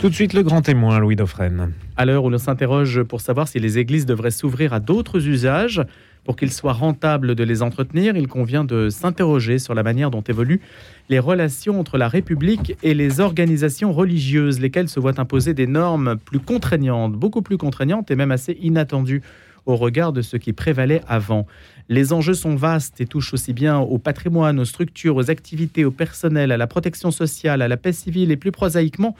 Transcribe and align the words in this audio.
Tout 0.00 0.10
de 0.10 0.14
suite, 0.14 0.32
le 0.32 0.44
grand 0.44 0.62
témoin, 0.62 1.00
Louis 1.00 1.16
Dauphren. 1.16 1.72
À 1.96 2.04
l'heure 2.04 2.22
où 2.22 2.30
l'on 2.30 2.38
s'interroge 2.38 3.02
pour 3.02 3.20
savoir 3.20 3.48
si 3.48 3.58
les 3.58 3.78
églises 3.78 4.06
devraient 4.06 4.30
s'ouvrir 4.30 4.72
à 4.72 4.78
d'autres 4.78 5.26
usages, 5.26 5.82
pour 6.22 6.36
qu'il 6.36 6.52
soit 6.52 6.72
rentable 6.72 7.34
de 7.34 7.42
les 7.42 7.62
entretenir, 7.62 8.16
il 8.16 8.28
convient 8.28 8.62
de 8.62 8.90
s'interroger 8.90 9.58
sur 9.58 9.74
la 9.74 9.82
manière 9.82 10.12
dont 10.12 10.22
évoluent 10.22 10.60
les 11.08 11.18
relations 11.18 11.80
entre 11.80 11.98
la 11.98 12.06
République 12.06 12.76
et 12.84 12.94
les 12.94 13.18
organisations 13.18 13.92
religieuses, 13.92 14.60
lesquelles 14.60 14.88
se 14.88 15.00
voient 15.00 15.18
imposer 15.18 15.52
des 15.52 15.66
normes 15.66 16.16
plus 16.16 16.38
contraignantes, 16.38 17.14
beaucoup 17.14 17.42
plus 17.42 17.58
contraignantes 17.58 18.12
et 18.12 18.14
même 18.14 18.30
assez 18.30 18.56
inattendues 18.62 19.22
au 19.66 19.74
regard 19.76 20.12
de 20.12 20.22
ce 20.22 20.36
qui 20.36 20.52
prévalait 20.52 21.02
avant. 21.08 21.46
Les 21.88 22.12
enjeux 22.12 22.34
sont 22.34 22.54
vastes 22.54 23.00
et 23.00 23.06
touchent 23.06 23.34
aussi 23.34 23.52
bien 23.52 23.78
au 23.78 23.98
patrimoine, 23.98 24.60
aux 24.60 24.64
structures, 24.64 25.16
aux 25.16 25.30
activités, 25.30 25.84
au 25.84 25.90
personnel, 25.90 26.52
à 26.52 26.56
la 26.56 26.66
protection 26.66 27.10
sociale, 27.10 27.62
à 27.62 27.68
la 27.68 27.76
paix 27.76 27.92
civile 27.92 28.30
et 28.30 28.36
plus 28.36 28.52
prosaïquement 28.52 29.14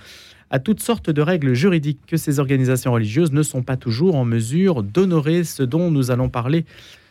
à 0.50 0.58
toutes 0.58 0.80
sortes 0.80 1.10
de 1.10 1.22
règles 1.22 1.54
juridiques 1.54 2.00
que 2.06 2.16
ces 2.16 2.38
organisations 2.38 2.92
religieuses 2.92 3.32
ne 3.32 3.42
sont 3.42 3.62
pas 3.62 3.76
toujours 3.76 4.16
en 4.16 4.24
mesure 4.24 4.82
d'honorer 4.82 5.44
ce 5.44 5.62
dont 5.62 5.90
nous 5.90 6.10
allons 6.10 6.28
parler 6.28 6.64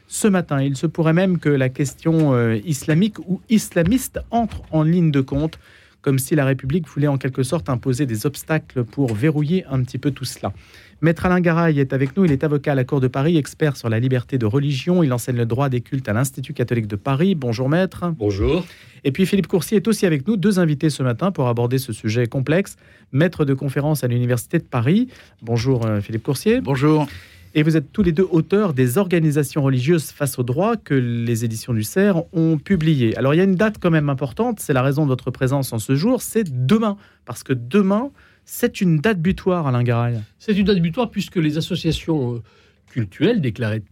ce 0.07 0.27
matin. 0.27 0.61
Il 0.61 0.75
se 0.75 0.87
pourrait 0.87 1.13
même 1.13 1.37
que 1.37 1.49
la 1.49 1.69
question 1.69 2.33
euh, 2.33 2.57
islamique 2.65 3.19
ou 3.27 3.41
islamiste 3.49 4.19
entre 4.31 4.61
en 4.71 4.83
ligne 4.83 5.11
de 5.11 5.21
compte, 5.21 5.59
comme 6.01 6.19
si 6.19 6.35
la 6.35 6.45
République 6.45 6.87
voulait 6.87 7.07
en 7.07 7.17
quelque 7.17 7.43
sorte 7.43 7.69
imposer 7.69 8.05
des 8.05 8.25
obstacles 8.25 8.83
pour 8.83 9.13
verrouiller 9.13 9.65
un 9.69 9.81
petit 9.83 9.97
peu 9.97 10.11
tout 10.11 10.25
cela. 10.25 10.53
Maître 11.01 11.25
Alain 11.25 11.41
Garay 11.41 11.79
est 11.79 11.93
avec 11.93 12.17
nous, 12.17 12.25
il 12.25 12.31
est 12.31 12.43
avocat 12.43 12.71
à 12.71 12.75
la 12.75 12.83
Cour 12.83 12.99
de 12.99 13.07
Paris, 13.07 13.37
expert 13.37 13.77
sur 13.77 13.87
la 13.87 13.99
liberté 13.99 14.37
de 14.37 14.45
religion, 14.45 15.03
il 15.03 15.13
enseigne 15.13 15.37
le 15.37 15.45
droit 15.45 15.69
des 15.69 15.81
cultes 15.81 16.09
à 16.09 16.13
l'Institut 16.13 16.53
catholique 16.53 16.87
de 16.87 16.95
Paris. 16.95 17.35
Bonjour 17.35 17.69
maître. 17.69 18.13
Bonjour. 18.17 18.65
Et 19.03 19.11
puis 19.11 19.25
Philippe 19.27 19.47
Coursier 19.47 19.77
est 19.77 19.87
aussi 19.87 20.05
avec 20.05 20.27
nous, 20.27 20.37
deux 20.37 20.59
invités 20.59 20.89
ce 20.89 21.03
matin 21.03 21.31
pour 21.31 21.47
aborder 21.47 21.77
ce 21.77 21.93
sujet 21.93 22.25
complexe, 22.25 22.77
maître 23.11 23.45
de 23.45 23.53
conférence 23.53 24.03
à 24.03 24.07
l'Université 24.07 24.57
de 24.57 24.63
Paris. 24.63 25.07
Bonjour 25.43 25.85
euh, 25.85 26.01
Philippe 26.01 26.23
Coursier. 26.23 26.61
Bonjour. 26.61 27.07
Et 27.55 27.63
vous 27.63 27.77
êtes 27.77 27.91
tous 27.91 28.03
les 28.03 28.11
deux 28.11 28.27
auteurs 28.29 28.73
des 28.73 28.97
organisations 28.97 29.63
religieuses 29.63 30.11
face 30.11 30.37
au 30.37 30.43
droit 30.43 30.75
que 30.75 30.93
les 30.93 31.45
éditions 31.45 31.73
du 31.73 31.83
CERF 31.83 32.23
ont 32.33 32.57
publiées. 32.57 33.15
Alors 33.17 33.33
il 33.33 33.37
y 33.37 33.41
a 33.41 33.45
une 33.45 33.55
date 33.55 33.77
quand 33.79 33.91
même 33.91 34.09
importante, 34.09 34.59
c'est 34.59 34.73
la 34.73 34.81
raison 34.81 35.03
de 35.03 35.09
votre 35.09 35.31
présence 35.31 35.73
en 35.73 35.79
ce 35.79 35.95
jour, 35.95 36.21
c'est 36.21 36.65
demain. 36.65 36.97
Parce 37.25 37.43
que 37.43 37.53
demain, 37.53 38.11
c'est 38.45 38.79
une 38.81 38.99
date 38.99 39.19
butoir, 39.19 39.67
Alain 39.67 39.83
Garay. 39.83 40.19
C'est 40.39 40.57
une 40.57 40.65
date 40.65 40.79
butoir 40.79 41.09
puisque 41.09 41.37
les 41.37 41.57
associations 41.57 42.35
euh, 42.35 42.41
cultuelles 42.87 43.41
déclarées 43.41 43.83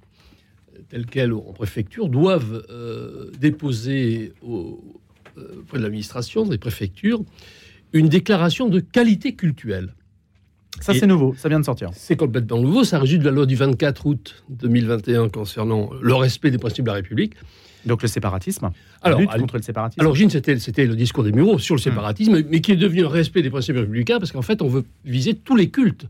telles 0.89 1.05
quelles 1.05 1.33
en 1.33 1.53
préfecture 1.53 2.09
doivent 2.09 2.65
euh, 2.69 3.31
déposer 3.39 4.33
euh, 4.43 4.77
auprès 5.59 5.77
de 5.77 5.83
l'administration, 5.83 6.45
des 6.45 6.57
préfectures, 6.57 7.23
une 7.93 8.09
déclaration 8.09 8.69
de 8.69 8.79
qualité 8.79 9.35
culturelle. 9.35 9.93
Ça, 10.81 10.93
c'est 10.93 11.07
nouveau, 11.07 11.33
ça 11.37 11.49
vient 11.49 11.59
de 11.59 11.65
sortir. 11.65 11.89
C'est 11.93 12.15
complètement 12.15 12.59
nouveau, 12.59 12.83
ça 12.83 12.99
résulte 12.99 13.21
de 13.21 13.29
la 13.29 13.31
loi 13.31 13.45
du 13.45 13.55
24 13.55 14.05
août 14.05 14.43
2021 14.49 15.29
concernant 15.29 15.89
le 16.01 16.13
respect 16.15 16.51
des 16.51 16.57
principes 16.57 16.85
de 16.85 16.89
la 16.89 16.95
République. 16.95 17.33
Donc 17.85 18.01
le 18.01 18.07
séparatisme 18.07 18.71
Alors, 19.01 19.19
lutte 19.19 19.29
contre 19.29 19.57
le 19.57 19.61
séparatisme 19.61 20.01
À 20.01 20.03
l'origine, 20.03 20.29
c'était, 20.29 20.57
c'était 20.59 20.85
le 20.85 20.95
discours 20.95 21.23
des 21.23 21.31
Mureaux 21.31 21.59
sur 21.59 21.75
le 21.75 21.81
séparatisme, 21.81 22.43
mais 22.49 22.61
qui 22.61 22.71
est 22.71 22.77
devenu 22.77 23.05
un 23.05 23.09
respect 23.09 23.41
des 23.41 23.49
principes 23.49 23.75
républicains, 23.75 24.19
parce 24.19 24.31
qu'en 24.31 24.41
fait, 24.41 24.61
on 24.61 24.67
veut 24.67 24.85
viser 25.05 25.35
tous 25.35 25.55
les 25.55 25.69
cultes, 25.69 26.07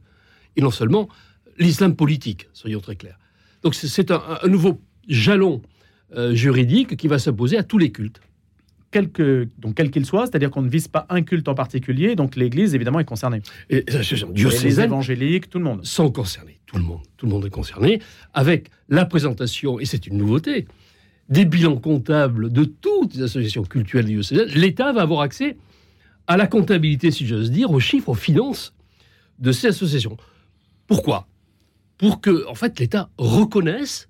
et 0.55 0.61
non 0.61 0.71
seulement 0.71 1.09
l'islam 1.57 1.95
politique, 1.95 2.47
soyons 2.53 2.79
très 2.79 2.95
clairs. 2.95 3.19
Donc 3.61 3.75
c'est, 3.75 3.87
c'est 3.87 4.11
un, 4.11 4.21
un 4.41 4.47
nouveau 4.47 4.79
jalon 5.07 5.61
euh, 6.15 6.33
juridique 6.33 6.95
qui 6.97 7.07
va 7.07 7.19
s'imposer 7.19 7.57
à 7.57 7.63
tous 7.63 7.77
les 7.77 7.91
cultes. 7.91 8.21
Quel 8.95 9.09
que- 9.11 9.49
donc 9.59 9.75
quel 9.75 9.91
qu'il 9.91 10.05
soit, 10.05 10.25
c'est-à-dire 10.25 10.49
qu'on 10.49 10.61
ne 10.61 10.69
vise 10.69 10.87
pas 10.87 11.05
un 11.09 11.21
culte 11.21 11.49
en 11.49 11.53
particulier, 11.53 12.15
donc 12.15 12.37
l'Église 12.37 12.73
évidemment 12.75 13.01
est 13.01 13.05
concernée. 13.13 13.41
Et 13.69 13.79
Et 13.79 13.83
les 14.63 14.79
évangéliques, 14.79 15.49
tout 15.49 15.57
le 15.59 15.65
monde. 15.65 15.85
sont 15.85 16.09
concernés, 16.11 16.59
tout 16.65 16.77
le 16.77 16.83
monde, 16.83 17.01
tout 17.17 17.25
le 17.25 17.31
monde 17.33 17.45
est 17.45 17.49
concerné, 17.49 18.01
avec 18.33 18.69
la 18.87 19.05
présentation, 19.05 19.81
et 19.81 19.85
c'est 19.85 20.07
une 20.07 20.15
nouveauté, 20.17 20.65
des 21.27 21.43
bilans 21.43 21.75
comptables 21.75 22.53
de 22.53 22.63
toutes 22.63 23.15
les 23.15 23.23
associations 23.23 23.63
culturelles 23.63 24.05
diocésaines. 24.05 24.47
L'État 24.55 24.93
va 24.93 25.01
avoir 25.01 25.19
accès 25.21 25.57
à 26.27 26.37
la 26.37 26.47
comptabilité, 26.47 27.11
si 27.11 27.27
j'ose 27.27 27.51
dire, 27.51 27.71
aux 27.71 27.81
chiffres, 27.81 28.07
aux 28.09 28.13
finances 28.29 28.73
de 29.39 29.51
ces 29.51 29.67
associations. 29.67 30.15
Pourquoi? 30.87 31.27
Pour 31.97 32.21
que, 32.21 32.47
en 32.47 32.55
fait, 32.55 32.79
l'État 32.79 33.09
reconnaisse, 33.17 34.07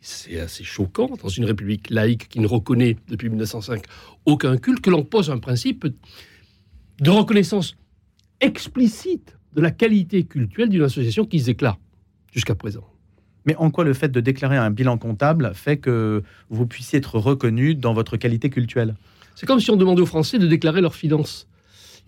c'est 0.00 0.40
assez 0.40 0.64
choquant 0.64 1.10
dans 1.22 1.28
une 1.28 1.44
république 1.44 1.90
laïque 1.90 2.28
qui 2.28 2.40
ne 2.40 2.46
reconnaît 2.46 2.96
depuis 3.08 3.28
1905 3.28 3.82
aucun 4.26 4.56
culte, 4.56 4.80
que 4.80 4.90
l'on 4.90 5.04
pose 5.04 5.30
un 5.30 5.38
principe 5.38 5.86
de 7.00 7.10
reconnaissance 7.10 7.76
explicite 8.40 9.36
de 9.54 9.60
la 9.60 9.70
qualité 9.70 10.24
culturelle 10.24 10.68
d'une 10.68 10.82
association 10.82 11.24
qui 11.24 11.40
se 11.40 11.46
déclare 11.46 11.78
jusqu'à 12.32 12.54
présent. 12.54 12.84
Mais 13.46 13.56
en 13.56 13.70
quoi 13.70 13.84
le 13.84 13.94
fait 13.94 14.08
de 14.08 14.20
déclarer 14.20 14.56
un 14.56 14.70
bilan 14.70 14.98
comptable 14.98 15.52
fait 15.54 15.78
que 15.78 16.22
vous 16.50 16.66
puissiez 16.66 16.98
être 16.98 17.18
reconnu 17.18 17.74
dans 17.74 17.94
votre 17.94 18.16
qualité 18.16 18.50
cultuelle? 18.50 18.94
C'est 19.34 19.46
comme 19.46 19.60
si 19.60 19.70
on 19.70 19.76
demandait 19.76 20.02
aux 20.02 20.06
Français 20.06 20.38
de 20.38 20.46
déclarer 20.46 20.80
leurs 20.80 20.94
finances. 20.94 21.48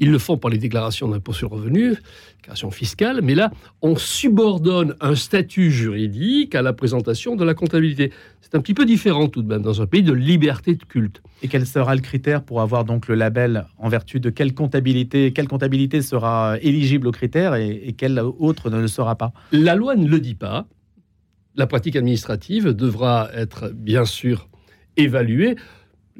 Ils 0.00 0.10
le 0.10 0.18
font 0.18 0.38
par 0.38 0.50
les 0.50 0.56
déclarations 0.56 1.08
d'impôt 1.08 1.34
sur 1.34 1.50
le 1.50 1.56
revenu, 1.56 1.94
déclaration 2.38 2.70
fiscale, 2.70 3.20
mais 3.22 3.34
là, 3.34 3.50
on 3.82 3.96
subordonne 3.96 4.96
un 5.00 5.14
statut 5.14 5.70
juridique 5.70 6.54
à 6.54 6.62
la 6.62 6.72
présentation 6.72 7.36
de 7.36 7.44
la 7.44 7.52
comptabilité. 7.52 8.10
C'est 8.40 8.54
un 8.54 8.60
petit 8.60 8.72
peu 8.72 8.86
différent 8.86 9.28
tout 9.28 9.42
de 9.42 9.48
même 9.48 9.60
dans 9.60 9.82
un 9.82 9.86
pays 9.86 10.02
de 10.02 10.14
liberté 10.14 10.74
de 10.74 10.82
culte. 10.82 11.22
Et 11.42 11.48
quel 11.48 11.66
sera 11.66 11.94
le 11.94 12.00
critère 12.00 12.42
pour 12.42 12.62
avoir 12.62 12.86
donc 12.86 13.08
le 13.08 13.14
label 13.14 13.66
en 13.76 13.90
vertu 13.90 14.20
de 14.20 14.30
quelle 14.30 14.54
comptabilité 14.54 15.34
Quelle 15.34 15.48
comptabilité 15.48 16.00
sera 16.00 16.56
éligible 16.62 17.06
aux 17.06 17.12
critères 17.12 17.54
et, 17.54 17.70
et 17.70 17.92
quelle 17.92 18.18
autre 18.20 18.70
ne 18.70 18.80
le 18.80 18.88
sera 18.88 19.16
pas? 19.16 19.32
La 19.52 19.74
loi 19.74 19.96
ne 19.96 20.08
le 20.08 20.18
dit 20.18 20.34
pas. 20.34 20.66
La 21.56 21.66
pratique 21.66 21.96
administrative 21.96 22.68
devra 22.68 23.28
être 23.34 23.70
bien 23.74 24.06
sûr 24.06 24.48
évaluée. 24.96 25.56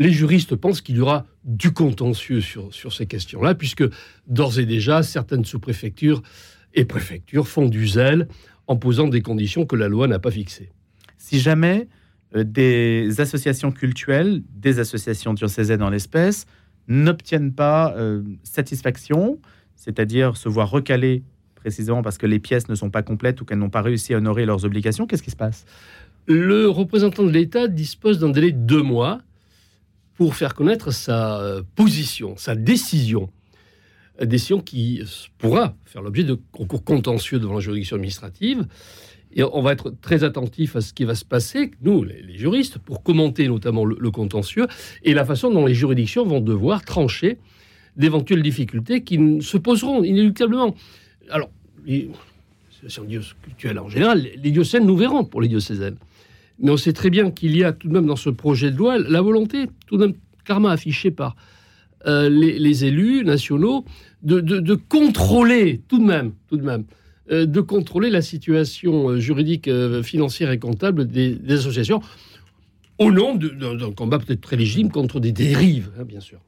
Les 0.00 0.12
juristes 0.12 0.56
pensent 0.56 0.80
qu'il 0.80 0.96
y 0.96 1.00
aura 1.00 1.26
du 1.44 1.72
contentieux 1.72 2.40
sur, 2.40 2.72
sur 2.72 2.94
ces 2.94 3.04
questions-là, 3.04 3.54
puisque 3.54 3.84
d'ores 4.26 4.58
et 4.58 4.64
déjà, 4.64 5.02
certaines 5.02 5.44
sous-préfectures 5.44 6.22
et 6.72 6.86
préfectures 6.86 7.46
font 7.46 7.68
du 7.68 7.86
zèle 7.86 8.26
en 8.66 8.76
posant 8.76 9.08
des 9.08 9.20
conditions 9.20 9.66
que 9.66 9.76
la 9.76 9.88
loi 9.88 10.08
n'a 10.08 10.18
pas 10.18 10.30
fixées. 10.30 10.72
Si 11.18 11.38
jamais 11.38 11.86
euh, 12.34 12.44
des 12.44 13.20
associations 13.20 13.72
cultuelles, 13.72 14.42
des 14.54 14.78
associations 14.78 15.34
diocésaines 15.34 15.82
en 15.82 15.90
l'espèce, 15.90 16.46
n'obtiennent 16.88 17.52
pas 17.52 17.94
euh, 17.98 18.22
satisfaction, 18.42 19.38
c'est-à-dire 19.76 20.38
se 20.38 20.48
voir 20.48 20.70
recaler 20.70 21.24
précisément 21.56 22.00
parce 22.00 22.16
que 22.16 22.26
les 22.26 22.38
pièces 22.38 22.70
ne 22.70 22.74
sont 22.74 22.88
pas 22.88 23.02
complètes 23.02 23.38
ou 23.42 23.44
qu'elles 23.44 23.58
n'ont 23.58 23.68
pas 23.68 23.82
réussi 23.82 24.14
à 24.14 24.16
honorer 24.16 24.46
leurs 24.46 24.64
obligations, 24.64 25.06
qu'est-ce 25.06 25.22
qui 25.22 25.30
se 25.30 25.36
passe? 25.36 25.66
Le 26.26 26.70
représentant 26.70 27.24
de 27.24 27.30
l'État 27.30 27.68
dispose 27.68 28.18
d'un 28.18 28.30
délai 28.30 28.52
de 28.52 28.58
deux 28.58 28.82
mois 28.82 29.20
pour 30.20 30.34
faire 30.34 30.54
connaître 30.54 30.90
sa 30.90 31.40
euh, 31.40 31.62
position, 31.76 32.34
sa 32.36 32.54
décision. 32.54 33.30
Décision 34.20 34.60
qui 34.60 35.02
pourra 35.38 35.74
faire 35.86 36.02
l'objet 36.02 36.24
de 36.24 36.38
concours 36.52 36.84
contentieux 36.84 37.38
devant 37.38 37.54
la 37.54 37.60
juridiction 37.60 37.96
administrative. 37.96 38.66
Et 39.32 39.42
on 39.42 39.62
va 39.62 39.72
être 39.72 39.94
très 40.02 40.22
attentif 40.22 40.76
à 40.76 40.82
ce 40.82 40.92
qui 40.92 41.04
va 41.04 41.14
se 41.14 41.24
passer, 41.24 41.70
nous, 41.80 42.04
les, 42.04 42.36
juristes, 42.36 42.76
pour 42.76 43.02
commenter 43.02 43.48
notamment 43.48 43.86
le, 43.86 44.10
contentieux 44.10 44.66
et 45.04 45.14
la 45.14 45.24
façon 45.24 45.50
dont 45.50 45.64
les 45.64 45.72
juridictions 45.72 46.26
vont 46.26 46.42
devoir 46.42 46.84
trancher 46.84 47.38
d'éventuelles 47.96 48.42
difficultés 48.42 49.02
qui 49.04 49.18
se 49.40 49.56
poseront 49.56 50.04
inéluctablement. 50.04 50.74
Alors, 51.30 51.48
les 51.86 52.10
diocésaines 52.82 53.22
cultuelles 53.42 53.78
en 53.78 53.88
général, 53.88 54.20
les- 54.20 54.36
les 54.36 54.50
diocèses, 54.50 54.82
nous 54.82 54.98
verrons 54.98 55.24
pour 55.24 55.40
les 55.40 55.48
diocésaines. 55.48 55.96
Mais 56.60 56.70
on 56.70 56.76
sait 56.76 56.92
très 56.92 57.10
bien 57.10 57.30
qu'il 57.30 57.56
y 57.56 57.64
a 57.64 57.72
tout 57.72 57.88
de 57.88 57.92
même 57.92 58.06
dans 58.06 58.16
ce 58.16 58.30
projet 58.30 58.70
de 58.70 58.76
loi 58.76 58.98
la 58.98 59.20
volonté, 59.20 59.66
tout 59.86 59.96
de 59.96 60.06
même 60.06 60.14
clairement 60.44 60.68
affichée 60.68 61.10
par 61.10 61.36
euh, 62.06 62.30
les, 62.30 62.84
élus 62.84 63.24
nationaux, 63.24 63.84
de, 64.22 64.74
contrôler 64.74 65.82
tout 65.86 65.98
de 65.98 66.04
même, 66.04 66.32
tout 66.48 66.56
de 66.56 66.62
même, 66.62 66.84
euh, 67.30 67.44
de 67.44 67.60
contrôler 67.60 68.08
la 68.08 68.22
situation 68.22 69.10
euh, 69.10 69.18
juridique, 69.18 69.70
financière 70.02 70.50
et 70.50 70.58
comptable 70.58 71.06
des, 71.06 71.38
associations, 71.50 72.00
au 72.98 73.10
nom 73.12 73.34
d'un 73.34 73.92
combat 73.92 74.18
peut-être 74.18 74.40
très 74.40 74.56
légitime 74.56 74.90
contre 74.90 75.20
des 75.20 75.32
dérives, 75.32 75.90
hein, 75.98 76.04
bien 76.04 76.20
sûr. 76.20 76.40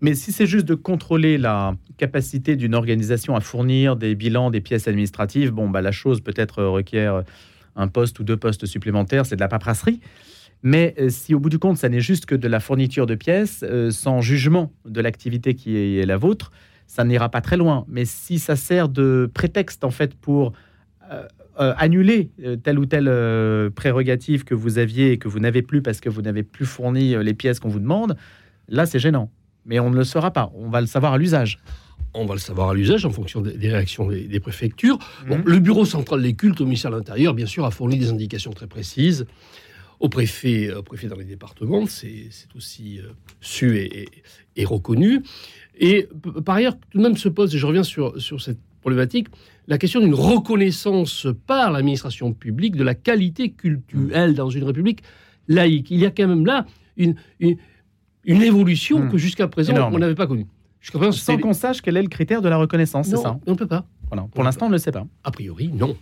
Mais 0.00 0.14
si 0.14 0.30
c'est 0.30 0.46
juste 0.46 0.66
de 0.66 0.74
contrôler 0.76 1.38
la 1.38 1.74
capacité 1.96 2.54
d'une 2.54 2.74
organisation 2.74 3.34
à 3.34 3.40
fournir 3.40 3.96
des 3.96 4.14
bilans, 4.14 4.50
des 4.50 4.60
pièces 4.60 4.86
administratives, 4.86 5.50
bon, 5.50 5.68
bah, 5.68 5.80
la 5.80 5.90
chose 5.90 6.20
peut-être 6.20 6.62
requiert 6.62 7.24
un 7.76 7.88
poste 7.88 8.18
ou 8.20 8.24
deux 8.24 8.36
postes 8.36 8.66
supplémentaires, 8.66 9.26
c'est 9.26 9.36
de 9.36 9.40
la 9.40 9.48
paperasserie. 9.48 10.00
Mais 10.62 10.94
euh, 10.98 11.08
si 11.08 11.34
au 11.34 11.40
bout 11.40 11.50
du 11.50 11.58
compte, 11.58 11.76
ça 11.76 11.88
n'est 11.88 12.00
juste 12.00 12.26
que 12.26 12.34
de 12.34 12.48
la 12.48 12.60
fourniture 12.60 13.06
de 13.06 13.14
pièces, 13.14 13.64
euh, 13.68 13.90
sans 13.90 14.20
jugement 14.20 14.72
de 14.84 15.00
l'activité 15.00 15.54
qui 15.54 15.76
est 15.76 16.06
la 16.06 16.16
vôtre, 16.16 16.50
ça 16.86 17.04
n'ira 17.04 17.28
pas 17.28 17.40
très 17.40 17.56
loin. 17.56 17.84
Mais 17.88 18.04
si 18.04 18.38
ça 18.38 18.56
sert 18.56 18.88
de 18.88 19.30
prétexte, 19.32 19.84
en 19.84 19.90
fait, 19.90 20.14
pour 20.14 20.52
euh, 21.10 21.24
annuler 21.58 22.30
telle 22.62 22.78
ou 22.78 22.86
telle 22.86 23.10
prérogative 23.72 24.44
que 24.44 24.54
vous 24.54 24.78
aviez 24.78 25.12
et 25.12 25.18
que 25.18 25.28
vous 25.28 25.40
n'avez 25.40 25.62
plus 25.62 25.82
parce 25.82 26.00
que 26.00 26.08
vous 26.08 26.22
n'avez 26.22 26.44
plus 26.44 26.66
fourni 26.66 27.16
les 27.22 27.34
pièces 27.34 27.58
qu'on 27.58 27.68
vous 27.68 27.80
demande, 27.80 28.16
là, 28.68 28.86
c'est 28.86 29.00
gênant. 29.00 29.30
Mais 29.66 29.80
on 29.80 29.90
ne 29.90 29.96
le 29.96 30.04
saura 30.04 30.30
pas. 30.30 30.50
On 30.54 30.70
va 30.70 30.80
le 30.80 30.86
savoir 30.86 31.14
à 31.14 31.18
l'usage. 31.18 31.58
On 32.14 32.26
va 32.26 32.34
le 32.34 32.40
savoir 32.40 32.70
à 32.70 32.74
l'usage 32.74 33.04
en 33.04 33.10
fonction 33.10 33.40
des, 33.40 33.68
réactions 33.68 34.08
des, 34.08 34.40
préfectures. 34.40 34.98
Mhm. 35.26 35.42
le 35.44 35.58
bureau 35.58 35.84
central 35.84 36.22
des 36.22 36.34
cultes 36.34 36.60
au 36.60 36.64
ministère 36.64 36.90
de 36.90 36.96
l'Intérieur, 36.96 37.34
bien 37.34 37.46
sûr, 37.46 37.64
a 37.64 37.70
fourni 37.70 37.98
des 37.98 38.10
indications 38.10 38.52
très 38.52 38.66
précises 38.66 39.26
au 40.00 40.08
préfet, 40.08 40.72
au 40.72 40.82
préfet 40.82 41.08
dans 41.08 41.16
les 41.16 41.24
départements. 41.24 41.86
C'est 41.86 42.30
aussi 42.56 43.00
euh, 43.00 43.10
su 43.40 43.78
et, 43.78 44.64
reconnu. 44.64 45.22
Et 45.78 46.08
par 46.44 46.56
ailleurs, 46.56 46.76
tout 46.90 46.98
de 46.98 47.02
même 47.02 47.16
se 47.16 47.28
pose, 47.28 47.54
et 47.54 47.58
je 47.58 47.66
reviens 47.66 47.84
sur, 47.84 48.20
sur 48.20 48.40
cette 48.40 48.58
problématique, 48.80 49.28
la 49.66 49.78
question 49.78 50.00
d'une 50.00 50.14
reconnaissance 50.14 51.26
par 51.46 51.70
l'administration 51.70 52.32
publique 52.32 52.76
de 52.76 52.84
la 52.84 52.94
qualité 52.94 53.50
culturelle 53.50 54.34
dans 54.34 54.50
une 54.50 54.64
république 54.64 55.02
laïque. 55.46 55.90
Il 55.90 55.98
y 55.98 56.06
a 56.06 56.10
quand 56.10 56.26
même 56.26 56.46
là 56.46 56.66
une, 56.96 57.14
une, 57.40 58.42
évolution 58.42 59.00
Hmm. 59.00 59.10
que 59.10 59.18
jusqu'à 59.18 59.48
présent, 59.48 59.72
Énorme. 59.72 59.94
on 59.94 59.98
n'avait 59.98 60.14
pas 60.14 60.26
connue. 60.26 60.46
Jusqu'à 60.80 61.12
Sans 61.12 61.38
qu'on 61.38 61.52
sache 61.52 61.82
quel 61.82 61.96
est 61.96 62.02
le 62.02 62.08
critère 62.08 62.40
de 62.40 62.48
la 62.48 62.56
reconnaissance, 62.56 63.08
c'est 63.08 63.16
ça 63.16 63.38
on 63.46 63.52
ne 63.52 63.56
peut 63.56 63.66
pas. 63.66 63.84
Voilà. 64.10 64.26
Pour 64.34 64.44
l'instant, 64.44 64.66
on 64.66 64.68
ne 64.68 64.74
le 64.74 64.78
sait 64.78 64.92
pas. 64.92 65.06
A 65.24 65.30
priori, 65.30 65.68
non. 65.68 65.96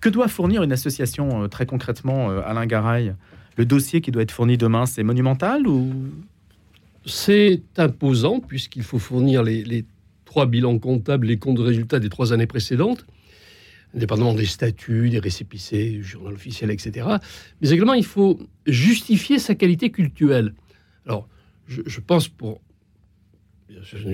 Que 0.00 0.08
doit 0.08 0.28
fournir 0.28 0.62
une 0.62 0.72
association 0.72 1.44
euh, 1.44 1.48
très 1.48 1.66
concrètement, 1.66 2.30
euh, 2.30 2.40
Alain 2.44 2.66
Garay 2.66 3.14
Le 3.56 3.64
dossier 3.64 4.00
qui 4.00 4.10
doit 4.10 4.22
être 4.22 4.30
fourni 4.30 4.56
demain, 4.56 4.86
c'est 4.86 5.02
monumental 5.02 5.66
ou 5.66 5.92
C'est 7.04 7.62
imposant 7.76 8.40
puisqu'il 8.40 8.82
faut 8.82 8.98
fournir 8.98 9.42
les, 9.42 9.62
les 9.62 9.84
trois 10.24 10.46
bilans 10.46 10.78
comptables, 10.78 11.26
les 11.26 11.38
comptes 11.38 11.56
de 11.56 11.62
résultats 11.62 11.98
des 11.98 12.08
trois 12.08 12.32
années 12.32 12.46
précédentes, 12.46 13.06
indépendamment 13.94 14.34
des 14.34 14.46
statuts, 14.46 15.10
des 15.10 15.18
récépissés, 15.18 15.90
du 15.90 16.04
journal 16.04 16.34
officiel, 16.34 16.70
etc. 16.70 17.06
Mais 17.60 17.70
également, 17.70 17.94
il 17.94 18.04
faut 18.04 18.38
justifier 18.66 19.38
sa 19.38 19.54
qualité 19.54 19.90
culturelle. 19.90 20.54
Alors, 21.06 21.28
je, 21.68 21.82
je 21.86 22.00
pense 22.00 22.28
pour 22.28 22.60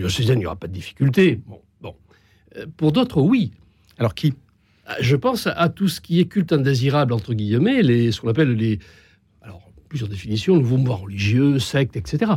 Suzanne, 0.09 0.39
il 0.39 0.41
n'y 0.41 0.47
aura 0.47 0.57
pas 0.57 0.67
de 0.69 0.73
difficulté. 0.73 1.41
Bon, 1.47 1.61
bon. 1.81 1.95
Euh, 2.57 2.67
Pour 2.77 2.93
d'autres, 2.93 3.21
oui. 3.21 3.53
Alors 3.99 4.15
qui? 4.15 4.35
Je 5.01 5.15
pense 5.17 5.47
à 5.47 5.69
tout 5.69 5.89
ce 5.89 6.01
qui 6.01 6.19
est 6.21 6.25
culte 6.27 6.53
indésirable, 6.53 7.13
entre 7.13 7.35
guillemets, 7.35 7.83
les, 7.83 8.11
ce 8.13 8.21
qu'on 8.21 8.29
appelle 8.29 8.53
les. 8.55 8.79
Alors, 9.41 9.63
plusieurs 9.89 10.09
définitions, 10.09 10.57
nouveaux 10.57 10.77
mouvements 10.77 10.97
religieux, 10.97 11.59
sectes, 11.59 11.97
etc. 11.97 12.33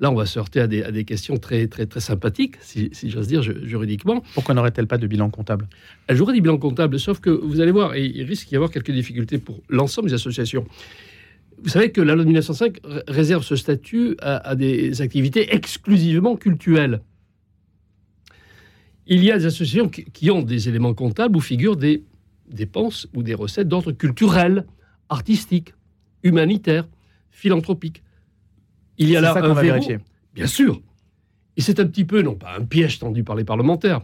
Là, 0.00 0.10
on 0.10 0.14
va 0.14 0.26
se 0.26 0.38
heurter 0.38 0.60
à 0.60 0.66
des, 0.66 0.82
à 0.82 0.90
des 0.90 1.04
questions 1.04 1.38
très, 1.38 1.68
très, 1.68 1.86
très 1.86 2.00
sympathiques, 2.00 2.56
si, 2.60 2.90
si 2.92 3.08
j'ose 3.08 3.28
dire, 3.28 3.42
ju- 3.42 3.66
juridiquement. 3.66 4.22
Pourquoi 4.34 4.54
n'aurait-elle 4.54 4.86
pas 4.86 4.98
de 4.98 5.06
bilan 5.06 5.30
comptable? 5.30 5.68
Elle 6.06 6.16
jouerait 6.16 6.34
des 6.34 6.42
bilans 6.42 6.58
comptables, 6.58 6.98
sauf 7.00 7.18
que 7.20 7.30
vous 7.30 7.60
allez 7.60 7.70
voir, 7.72 7.94
et 7.94 8.04
il 8.04 8.24
risque 8.24 8.48
d'y 8.48 8.56
avoir 8.56 8.70
quelques 8.70 8.90
difficultés 8.90 9.38
pour 9.38 9.62
l'ensemble 9.70 10.08
des 10.08 10.14
associations. 10.14 10.66
Vous 11.62 11.68
savez 11.70 11.90
que 11.90 12.00
la 12.00 12.14
loi 12.14 12.22
de 12.24 12.28
1905 12.28 12.80
r- 12.82 13.02
réserve 13.08 13.42
ce 13.42 13.56
statut 13.56 14.16
à, 14.20 14.36
à 14.48 14.54
des 14.54 15.00
activités 15.00 15.54
exclusivement 15.54 16.36
cultuelles. 16.36 17.00
Il 19.06 19.22
y 19.22 19.30
a 19.30 19.38
des 19.38 19.46
associations 19.46 19.88
qui, 19.88 20.04
qui 20.04 20.30
ont 20.30 20.42
des 20.42 20.68
éléments 20.68 20.94
comptables 20.94 21.36
où 21.36 21.40
figurent 21.40 21.76
des 21.76 22.02
dépenses 22.50 23.08
ou 23.14 23.22
des 23.22 23.34
recettes 23.34 23.68
d'ordre 23.68 23.92
culturel, 23.92 24.66
artistique, 25.08 25.74
humanitaire, 26.22 26.86
philanthropique. 27.30 28.02
Il 28.98 29.08
y 29.08 29.16
a 29.16 29.20
là 29.20 29.32
ça 29.32 29.38
un 29.38 29.42
va 29.42 29.60
verrou- 29.62 29.74
vérifier. 29.74 29.98
Bien 30.34 30.46
sûr. 30.46 30.80
Et 31.56 31.60
c'est 31.62 31.80
un 31.80 31.86
petit 31.86 32.04
peu, 32.04 32.20
non 32.22 32.34
pas 32.34 32.56
un 32.58 32.64
piège 32.64 32.98
tendu 32.98 33.24
par 33.24 33.36
les 33.36 33.44
parlementaires, 33.44 34.02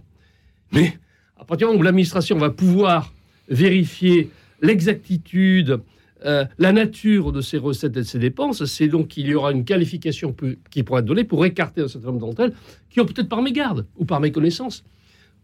mais 0.72 0.98
à 1.36 1.44
partir 1.44 1.66
du 1.66 1.72
moment 1.72 1.80
où 1.80 1.82
l'administration 1.82 2.38
va 2.38 2.50
pouvoir 2.50 3.12
vérifier 3.48 4.30
l'exactitude, 4.62 5.80
euh, 6.24 6.44
la 6.58 6.72
nature 6.72 7.32
de 7.32 7.40
ces 7.40 7.58
recettes 7.58 7.96
et 7.96 8.00
de 8.00 8.02
ces 8.02 8.18
dépenses, 8.18 8.64
c'est 8.64 8.88
donc 8.88 9.08
qu'il 9.08 9.26
y 9.26 9.34
aura 9.34 9.52
une 9.52 9.64
qualification 9.64 10.34
qui 10.70 10.82
pourra 10.82 11.00
être 11.00 11.06
donnée 11.06 11.24
pour 11.24 11.44
écarter 11.44 11.80
un 11.82 11.88
certain 11.88 12.08
nombre 12.08 12.20
d'entre 12.20 12.40
elles 12.42 12.54
qui 12.90 13.00
ont 13.00 13.06
peut-être 13.06 13.28
par 13.28 13.42
mégarde 13.42 13.86
ou 13.96 14.04
par 14.04 14.20
méconnaissance 14.20 14.84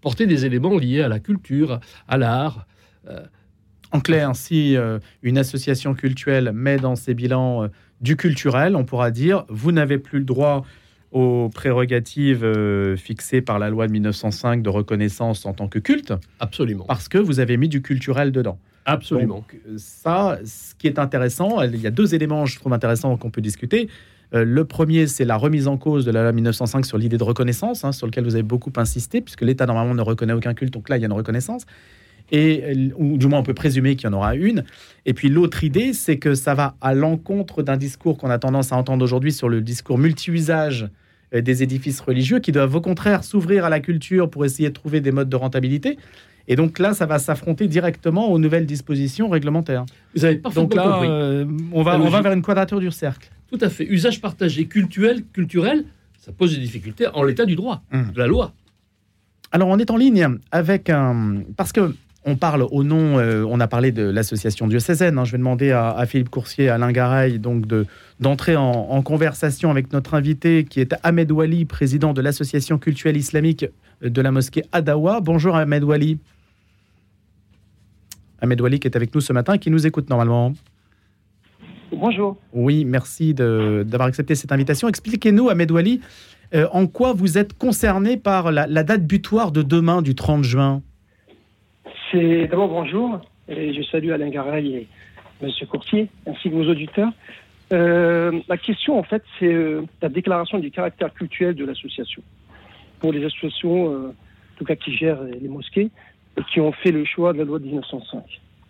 porté 0.01 0.27
des 0.27 0.47
éléments 0.47 0.79
liés 0.79 1.03
à 1.03 1.09
la 1.09 1.19
culture, 1.19 1.81
à 2.07 2.17
l'art. 2.19 2.67
En 3.93 4.01
clair, 4.01 4.37
si 4.37 4.77
euh, 4.77 4.99
une 5.23 5.39
association 5.39 5.95
culturelle 5.95 6.53
met 6.53 6.77
dans 6.77 6.95
ses 6.95 7.15
bilans 7.15 7.65
euh, 7.65 7.69
du 8.01 8.17
culturel, 8.17 8.77
on 8.77 8.85
pourra 8.85 9.11
dire 9.11 9.45
vous 9.49 9.73
n'avez 9.73 9.99
plus 9.99 10.19
le 10.19 10.25
droit 10.27 10.65
aux 11.11 11.49
prérogatives 11.49 12.45
euh, 12.45 12.97
fixées 12.97 13.41
par 13.41 13.59
la 13.59 13.71
loi 13.71 13.87
de 13.87 13.93
1905 13.93 14.63
de 14.63 14.69
reconnaissance 14.69 15.47
en 15.47 15.55
tant 15.55 15.69
que 15.69 15.79
culte, 15.79 16.13
Absolument. 16.39 16.85
parce 16.85 17.09
que 17.09 17.17
vous 17.17 17.41
avez 17.41 17.57
mis 17.57 17.69
du 17.69 17.81
culturel 17.81 18.31
dedans. 18.31 18.59
Absolument. 18.88 19.37
Donc, 19.37 19.56
ça, 19.76 20.38
ce 20.44 20.75
qui 20.75 20.87
est 20.87 20.99
intéressant, 20.99 21.62
il 21.62 21.81
y 21.81 21.87
a 21.87 21.90
deux 21.90 22.14
éléments, 22.14 22.46
je 22.46 22.58
trouve 22.58 22.73
intéressants 22.73 23.17
qu'on 23.17 23.31
peut 23.31 23.43
discuter. 23.43 23.88
Euh, 24.35 24.44
le 24.44 24.64
premier, 24.64 25.06
c'est 25.06 25.25
la 25.25 25.37
remise 25.37 25.69
en 25.69 25.76
cause 25.76 26.05
de 26.05 26.11
la 26.11 26.23
loi 26.23 26.32
1905 26.32 26.87
sur 26.87 26.99
l'idée 26.99 27.19
de 27.19 27.23
reconnaissance, 27.23 27.85
hein, 27.85 27.93
sur 27.93 28.06
lequel 28.06 28.25
vous 28.25 28.35
avez 28.35 28.43
beaucoup 28.43 28.73
insisté, 28.76 29.20
puisque 29.20 29.43
l'État 29.43 29.67
normalement 29.67 29.94
ne 29.94 30.02
reconnaît 30.02 30.32
aucun 30.32 30.55
culte, 30.55 30.73
donc 30.73 30.88
là, 30.88 30.96
il 30.96 31.00
y 31.00 31.05
a 31.05 31.06
une 31.06 31.12
reconnaissance. 31.12 31.64
Et, 32.31 32.62
euh, 32.64 32.90
ou 32.96 33.19
du 33.19 33.26
moins, 33.26 33.38
on 33.38 33.43
peut 33.43 33.55
présumer 33.55 33.96
qu'il 33.96 34.08
y 34.08 34.11
en 34.11 34.17
aura 34.17 34.35
une. 34.35 34.64
Et 35.06 35.14
puis 35.14 35.29
l'autre 35.29 35.64
idée, 35.64 35.93
c'est 35.93 36.19
que 36.19 36.34
ça 36.34 36.55
va 36.55 36.75
à 36.81 36.94
l'encontre 36.94 37.62
d'un 37.62 37.76
discours 37.76 38.19
qu'on 38.19 38.31
a 38.31 38.38
tendance 38.38 38.73
à 38.73 38.76
entendre 38.76 39.05
aujourd'hui 39.05 39.32
sur 39.32 39.49
le 39.49 39.61
discours 39.61 39.99
multi-usage 39.99 40.88
euh, 41.34 41.41
des 41.43 41.62
édifices 41.62 42.00
religieux, 42.00 42.38
qui 42.38 42.52
doivent 42.52 42.75
au 42.75 42.81
contraire 42.81 43.25
s'ouvrir 43.25 43.64
à 43.64 43.70
la 43.70 43.81
culture 43.81 44.31
pour 44.31 44.46
essayer 44.46 44.70
de 44.70 44.75
trouver 44.75 45.00
des 45.00 45.12
modes 45.12 45.29
de 45.29 45.37
rentabilité. 45.37 45.99
Et 46.50 46.56
donc 46.56 46.79
là, 46.79 46.95
ça 46.95 47.05
va 47.06 47.19
s'affronter 47.19 47.69
directement 47.69 48.31
aux 48.33 48.39
nouvelles 48.39 48.67
dispositions 48.67 49.29
réglementaires. 49.29 49.85
Vous 50.17 50.25
avez 50.25 50.37
parfaitement 50.37 50.65
Donc 50.65 50.75
là, 50.75 50.83
compris. 50.85 51.09
euh, 51.11 51.45
on, 51.73 51.83
va, 51.83 52.00
on 52.00 52.09
va 52.09 52.23
vers 52.23 52.33
une 52.33 52.43
quadrature 52.43 52.81
du 52.81 52.91
cercle. 52.91 53.31
Tout 53.53 53.59
à 53.61 53.69
fait. 53.69 53.85
Usage 53.85 54.21
partagé 54.21 54.65
culturel, 54.67 55.23
culturel, 55.33 55.85
ça 56.19 56.33
pose 56.33 56.55
des 56.55 56.61
difficultés 56.61 57.06
en 57.12 57.23
l'état 57.23 57.45
du 57.45 57.55
droit, 57.55 57.83
Hum. 57.93 58.11
de 58.15 58.19
la 58.19 58.27
loi. 58.27 58.53
Alors, 59.53 59.69
on 59.69 59.79
est 59.79 59.91
en 59.91 59.97
ligne 59.97 60.27
avec 60.50 60.91
un. 60.91 61.43
Parce 61.56 61.73
que. 61.73 61.95
On 62.25 62.37
parle 62.37 62.67
au 62.71 62.83
nom, 62.85 63.19
euh, 63.19 63.44
on 63.49 63.59
a 63.59 63.69
parlé 63.69 63.91
de 63.91 64.03
l'association 64.03 64.67
diocésaine. 64.67 65.17
hein. 65.19 65.25
Je 65.25 65.33
vais 65.33 65.39
demander 65.39 65.71
à, 65.71 65.91
à 65.93 66.05
Philippe 66.05 66.29
Coursier, 66.29 66.69
à 66.69 66.75
Alain 66.75 66.93
Garay, 66.93 67.39
donc 67.39 67.65
de 67.67 67.87
d'entrer 68.21 68.55
en, 68.56 68.71
en 68.71 69.01
conversation 69.03 69.71
avec 69.71 69.93
notre 69.94 70.12
invité, 70.15 70.65
qui 70.65 70.81
est 70.81 70.94
Ahmed 71.05 71.31
Wali, 71.33 71.65
président 71.65 72.12
de 72.12 72.21
l'association 72.21 72.77
culturelle 72.77 73.17
islamique 73.17 73.65
de 74.03 74.21
la 74.21 74.31
mosquée 74.31 74.62
Adawa. 74.73 75.21
Bonjour 75.23 75.56
Ahmed 75.56 75.85
Wali. 75.85 76.19
Ahmed 78.40 78.61
Wali 78.61 78.81
qui 78.81 78.88
est 78.88 78.96
avec 78.96 79.14
nous 79.14 79.20
ce 79.20 79.32
matin, 79.32 79.58
qui 79.58 79.70
nous 79.70 79.87
écoute 79.87 80.11
normalement. 80.11 80.52
Bonjour. 81.93 82.37
Oui, 82.52 82.85
merci 82.85 83.35
d'avoir 83.35 84.08
accepté 84.08 84.35
cette 84.35 84.52
invitation. 84.52 84.88
Expliquez-nous, 84.88 85.49
Ahmed 85.49 85.70
Wali, 85.70 86.00
euh, 86.55 86.67
en 86.73 86.87
quoi 86.87 87.12
vous 87.12 87.38
êtes 87.38 87.55
concerné 87.55 88.17
par 88.17 88.52
la, 88.52 88.67
la 88.67 88.82
date 88.82 89.06
butoir 89.06 89.52
de 89.52 89.62
demain, 89.62 90.03
du 90.03 90.15
30 90.15 90.44
juin? 90.44 90.82
C'est 92.10 92.46
d'abord 92.46 92.69
bonjour 92.69 93.20
et 93.48 93.74
je 93.74 93.82
salue 93.82 94.10
Alain 94.10 94.31
Garay 94.31 94.67
et 94.67 94.89
Monsieur 95.43 95.67
Courtier 95.67 96.08
ainsi 96.27 96.48
que 96.48 96.55
vos 96.55 96.69
auditeurs. 96.69 97.13
Euh, 97.72 98.41
la 98.48 98.56
question 98.56 98.98
en 98.98 99.03
fait 99.03 99.22
c'est 99.39 99.53
euh, 99.53 99.82
la 100.01 100.08
déclaration 100.08 100.58
du 100.58 100.70
caractère 100.70 101.13
culturel 101.13 101.55
de 101.55 101.67
l'association 101.67 102.22
pour 102.98 103.13
les 103.13 103.22
associations 103.22 103.93
euh, 103.93 104.08
en 104.08 104.58
tout 104.58 104.65
cas 104.65 104.74
qui 104.74 104.96
gèrent 104.96 105.22
les 105.22 105.48
mosquées 105.48 105.91
qui 106.51 106.61
ont 106.61 106.73
fait 106.73 106.93
le 106.93 107.05
choix 107.05 107.33
de 107.33 107.39
la 107.39 107.45
loi 107.45 107.59
de 107.59 107.65
1905. 107.65 108.23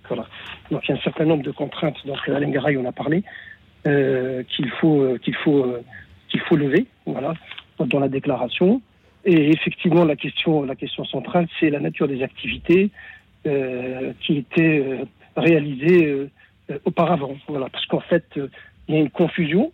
Voilà. 0.09 0.27
Donc 0.71 0.83
il 0.85 0.91
y 0.91 0.95
a 0.95 0.97
un 0.99 1.03
certain 1.03 1.25
nombre 1.25 1.43
de 1.43 1.51
contraintes. 1.51 2.07
Donc 2.07 2.17
Alain 2.29 2.51
Garay 2.51 2.77
en 2.77 2.85
a 2.85 2.93
parlé 2.93 3.23
euh, 3.87 4.43
qu'il 4.45 4.71
faut 4.71 5.01
euh, 5.03 5.19
qu'il 5.19 5.35
faut 5.37 5.65
euh, 5.65 5.83
qu'il 6.29 6.41
faut 6.41 6.57
lever. 6.57 6.87
Voilà 7.07 7.35
dans 7.79 8.01
la 8.01 8.09
déclaration. 8.09 8.83
Et 9.25 9.51
effectivement, 9.53 10.05
la 10.05 10.17
question, 10.17 10.65
la 10.65 10.75
question 10.75 11.05
centrale, 11.05 11.47
c'est 11.61 11.71
la 11.71 11.79
nature 11.79 12.09
des 12.09 12.23
activités 12.25 12.91
qui 13.45 14.37
étaient 14.37 14.99
réalisées 15.37 16.29
auparavant. 16.85 17.37
Voilà, 17.47 17.69
parce 17.69 17.87
qu'en 17.87 18.01
fait, 18.01 18.25
il 18.89 18.95
y 18.95 18.99
a 18.99 19.01
une 19.01 19.11
confusion 19.11 19.73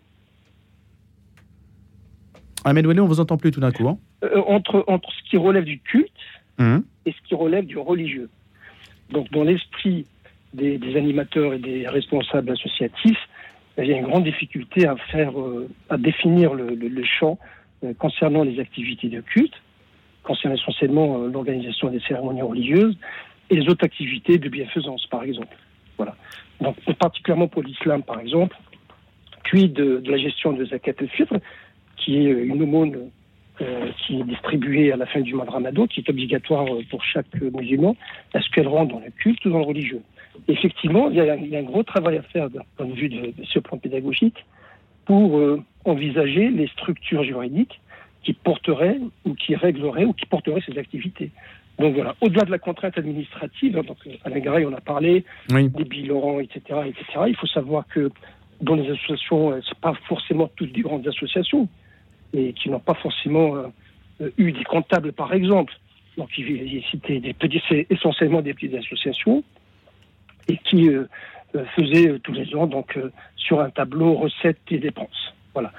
Ahmed 2.65 2.87
Wali, 2.87 3.01
on 3.01 3.07
vous 3.07 3.21
entend 3.21 3.37
plus 3.37 3.51
tout 3.51 3.61
d'un 3.61 3.73
coup. 3.73 3.89
hein. 3.89 3.99
entre, 4.47 4.85
entre 4.87 5.11
ce 5.13 5.31
qui 5.31 5.37
relève 5.37 5.65
du 5.65 5.81
culte 5.81 6.11
Hum. 6.59 6.85
Et 7.07 7.13
ce 7.13 7.29
qui 7.29 7.35
relève 7.35 7.67
du 7.67 7.79
religieux. 7.79 8.29
Donc, 9.11 9.31
dans 9.31 9.45
l'esprit 9.45 10.07
des, 10.55 10.97
animateurs 10.97 11.55
et 11.55 11.59
des 11.59 11.87
responsables 11.89 12.51
associatifs, 12.51 13.19
il 13.79 13.87
y 13.87 13.93
a 13.93 13.99
une 13.99 14.07
grande 14.07 14.25
difficulté 14.25 14.87
à 14.87 14.97
faire, 14.97 15.39
euh, 15.39 15.69
à 15.91 15.97
définir 15.97 16.55
le, 16.55 17.05
champ 17.05 17.39
euh, 17.83 17.93
concernant 17.95 18.45
les 18.45 18.61
activités 18.61 19.09
de 19.09 19.21
culte, 19.21 19.55
concernant 20.23 20.55
essentiellement 20.55 21.19
euh, 21.19 21.29
l'organisation 21.29 21.91
des 21.91 22.01
cérémonies 22.01 22.43
religieuses 22.43 22.97
et 23.51 23.57
les 23.57 23.69
autres 23.69 23.85
activités 23.85 24.39
de 24.39 24.49
bienfaisance, 24.49 25.07
par 25.07 25.25
exemple. 25.25 25.57
Voilà. 25.97 26.17
Donc, 26.61 26.77
particulièrement 26.99 27.49
pour 27.49 27.63
l'islam, 27.63 28.03
par 28.03 28.21
exemple, 28.21 28.57
puis 29.43 29.69
de, 29.69 30.03
la 30.07 30.17
gestion 30.17 30.53
de 30.53 30.65
zakat 30.65 30.95
al-fitr, 31.01 31.35
qui 31.97 32.17
est 32.17 32.31
une 32.31 32.63
aumône 32.63 33.11
euh, 33.61 33.91
qui 33.99 34.21
est 34.21 34.25
distribuée 34.25 34.93
à 34.93 34.97
la 34.97 35.07
fin 35.07 35.21
du 35.21 35.35
mois 35.35 35.45
de 35.45 35.51
Ramadan, 35.51 35.87
qui 35.87 36.01
est 36.01 36.09
obligatoire 36.09 36.67
euh, 36.67 36.83
pour 36.91 37.05
chaque 37.05 37.27
euh, 37.41 37.51
musulman, 37.53 37.97
est-ce 38.35 38.49
qu'elle 38.51 38.69
rentre 38.69 38.95
dans 38.95 39.01
le 39.01 39.11
culte 39.11 39.45
ou 39.45 39.51
dans 39.51 39.59
le 39.59 39.65
religieux 39.65 40.01
Effectivement, 40.49 41.09
il 41.11 41.17
y, 41.17 41.21
a, 41.21 41.37
il 41.37 41.49
y 41.49 41.57
a 41.57 41.61
un 41.61 41.65
gros 41.65 41.83
travail 41.83 42.17
à 42.17 42.23
faire 42.23 42.51
d'un 42.51 42.63
point 42.77 42.87
de 42.87 42.95
vue 42.95 43.09
de, 43.09 43.27
de 43.27 43.45
ce 43.45 43.59
plan 43.61 43.79
pédagogique 43.79 44.45
pour 45.05 45.39
euh, 45.39 45.63
envisager 45.85 46.51
les 46.51 46.67
structures 46.69 47.23
juridiques 47.23 47.81
qui 48.23 48.33
porterait 48.33 48.99
ou 49.25 49.35
qui 49.35 49.55
réglerait 49.55 50.05
ou 50.05 50.13
qui 50.13 50.27
porterait 50.27 50.63
ces 50.67 50.79
activités. 50.79 51.31
Donc 51.79 51.95
voilà, 51.95 52.15
au-delà 52.21 52.45
de 52.45 52.51
la 52.51 52.59
contrainte 52.59 52.97
administrative, 52.97 53.75
donc 53.75 53.97
Alain 54.25 54.39
Garay, 54.39 54.65
on 54.65 54.73
a 54.73 54.81
parlé 54.81 55.25
des 55.49 55.85
bilans, 55.85 56.41
etc., 56.41 56.61
etc. 56.87 57.05
Il 57.27 57.37
faut 57.37 57.49
savoir 57.49 57.87
que 57.89 58.11
dans 58.61 58.77
les 58.77 58.89
associations, 58.91 59.53
euh, 59.53 59.61
c'est 59.69 59.79
pas 59.79 59.95
forcément 60.09 60.49
toutes 60.57 60.73
des 60.73 60.83
grandes 60.83 61.07
associations 61.07 61.69
et 62.37 62.53
qui 62.53 62.71
n'ont 62.71 62.81
pas 62.81 62.95
forcément 62.95 63.57
euh, 63.57 64.31
eu 64.37 64.53
des 64.53 64.65
comptables, 64.65 65.13
par 65.13 65.33
exemple. 65.33 65.73
Donc 66.17 66.31
cité 66.33 67.19
des 67.21 67.33
petits, 67.33 67.61
essentiellement 67.91 68.41
des 68.41 68.55
petites 68.55 68.75
associations 68.75 69.43
et 70.49 70.59
qui 70.59 70.89
euh, 70.89 71.07
faisaient 71.75 72.19
tous 72.21 72.33
les 72.33 72.55
ans 72.55 72.67
donc 72.67 72.99
sur 73.37 73.61
un 73.61 73.71
tableau 73.71 74.15
recettes 74.15 74.61
et 74.71 74.79
dépenses. 74.79 75.35
Voilà, 75.55 75.73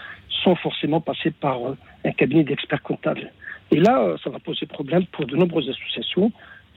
sans 0.43 0.55
forcément 0.55 1.01
passer 1.01 1.31
par 1.31 1.59
un 2.03 2.11
cabinet 2.11 2.43
d'experts 2.43 2.81
comptables. 2.81 3.31
Et 3.71 3.79
là, 3.79 4.01
euh, 4.01 4.17
ça 4.23 4.29
va 4.29 4.39
poser 4.39 4.65
problème 4.65 5.05
pour 5.07 5.25
de 5.25 5.35
nombreuses 5.35 5.69
associations, 5.69 6.31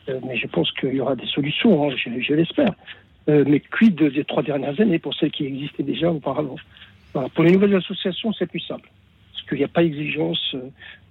euh, 0.09 0.21
mais 0.27 0.37
je 0.37 0.47
pense 0.47 0.71
qu'il 0.73 0.95
y 0.95 1.01
aura 1.01 1.17
des 1.17 1.27
solutions, 1.27 1.91
hein, 1.91 1.95
je, 1.97 2.35
l'espère. 2.35 2.73
Euh, 3.29 3.45
mais 3.47 3.61
quid 3.61 3.95
des 3.95 4.25
trois 4.25 4.43
dernières 4.43 4.81
années 4.81 4.99
pour 4.99 5.15
celles 5.15 5.31
qui 5.31 5.45
existaient 5.45 5.83
déjà 5.83 6.11
auparavant? 6.11 6.57
Pour 7.35 7.45
les 7.45 7.53
nouvelles 7.53 7.75
associations, 7.75 8.33
c'est 8.33 8.47
plus 8.47 8.61
simple, 8.61 8.89
qu'il 9.49 9.59
n'y 9.59 9.65
a 9.65 9.69
pas 9.69 9.83
exigence 9.83 10.57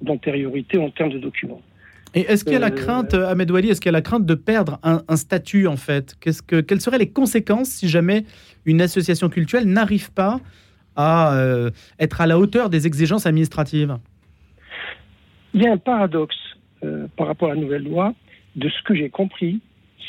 d'antériorité 0.01 0.77
en 0.77 0.89
termes 0.89 1.11
de 1.11 1.19
documents. 1.19 1.61
Et 2.15 2.21
est-ce 2.21 2.43
qu'il 2.43 2.53
y 2.53 2.57
a 2.57 2.59
la 2.59 2.71
crainte, 2.71 3.13
Ahmed 3.13 3.51
Wali, 3.51 3.69
est-ce 3.69 3.81
qu'il 3.81 3.89
y 3.89 3.95
a 3.95 3.99
la 3.99 4.01
crainte 4.01 4.25
de 4.25 4.35
perdre 4.35 4.79
un, 4.83 5.15
statut 5.17 5.67
en 5.67 5.75
fait? 5.75 6.15
Que, 6.19 6.61
Quelles 6.61 6.81
seraient 6.81 6.97
les 6.97 7.09
conséquences 7.09 7.67
si 7.67 7.89
jamais 7.89 8.23
une 8.65 8.81
association 8.81 9.29
culturelle 9.29 9.65
n'arrive 9.65 10.11
pas 10.11 10.39
à 10.95 11.37
être 11.99 12.21
à 12.21 12.27
la 12.27 12.39
hauteur 12.39 12.69
des 12.69 12.87
exigences 12.87 13.25
administratives? 13.25 13.97
Il 15.53 15.63
y 15.63 15.67
a 15.67 15.71
un 15.71 15.77
paradoxe 15.77 16.35
euh, 16.83 17.07
par 17.15 17.25
rapport 17.25 17.49
à 17.49 17.55
la 17.55 17.61
nouvelle 17.61 17.83
loi, 17.83 18.13
de 18.55 18.69
ce 18.69 18.83
que 18.83 18.93
j'ai 18.93 19.09
compris, 19.09 19.59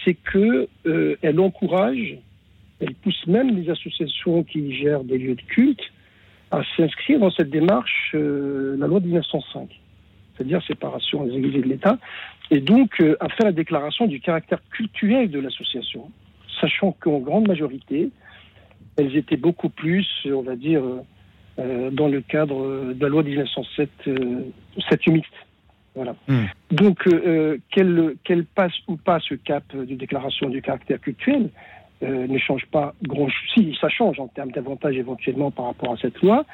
c'est 0.05 0.13
que 0.13 0.69
euh, 0.87 1.17
encourage, 1.39 2.19
elle 2.81 2.95
pousse 2.97 3.27
même 3.27 3.57
les 3.57 3.71
associations 3.71 4.43
qui 4.43 4.75
gèrent 4.75 5.05
des 5.05 5.17
lieux 5.17 5.35
de 5.35 5.43
culte 5.43 5.81
à 6.51 6.63
s'inscrire 6.77 7.21
dans 7.21 7.31
cette 7.31 7.51
démarche, 7.51 8.13
euh, 8.15 8.77
la 8.79 8.87
loi 8.87 9.01
de 9.01 9.07
1905, 9.07 9.69
c'est-à-dire 10.35 10.63
séparation 10.65 11.25
des 11.25 11.35
églises 11.35 11.57
et 11.57 11.63
de 11.63 11.69
l'État, 11.69 11.99
et 12.51 12.61
donc 12.61 13.03
à 13.21 13.29
faire 13.29 13.47
la 13.47 13.53
déclaration 13.53 14.07
du 14.07 14.21
caractère 14.21 14.61
culturel 14.71 15.31
de 15.31 15.39
l'association, 15.39 16.11
sachant 16.61 16.93
qu'en 16.93 17.19
grande 17.19 17.47
majorité, 17.47 18.11
elles 18.97 19.17
étaient 19.17 19.37
beaucoup 19.37 19.69
plus, 19.69 20.07
on 20.27 20.43
va 20.43 20.57
dire, 20.57 20.83
euh, 21.59 21.91
dans 21.91 22.07
le 22.07 22.21
cadre 22.21 22.93
de 22.93 23.03
la 23.03 23.09
loi 23.09 23.25
1907 23.25 23.91
euh, 24.07 24.43
statut 24.79 25.11
mixte. 25.11 25.33
Voilà. 25.97 26.15
Hmm. 26.29 26.45
Donc, 26.71 27.05
euh, 27.09 27.59
qu'elle 27.73 28.45
passe 28.55 28.75
ou 28.87 28.97
pas 28.97 29.19
ce 29.19 29.35
cap 29.35 29.65
de 29.75 29.95
déclaration 29.97 30.49
du 30.51 30.63
caractère 30.63 31.01
culturel 32.01 32.27
ne 32.33 32.39
change 32.39 32.67
pas 32.67 32.95
grand 33.03 33.29
chose. 33.29 33.51
Si, 33.55 33.79
ça 33.81 33.89
change 33.89 34.21
en 34.21 34.29
termes 34.29 34.51
d'avantages 34.53 34.97
éventuellement 34.97 35.51
par 35.51 35.67
rapport 35.67 35.93
à 35.93 35.97
cette 35.97 36.21
loi, 36.23 36.45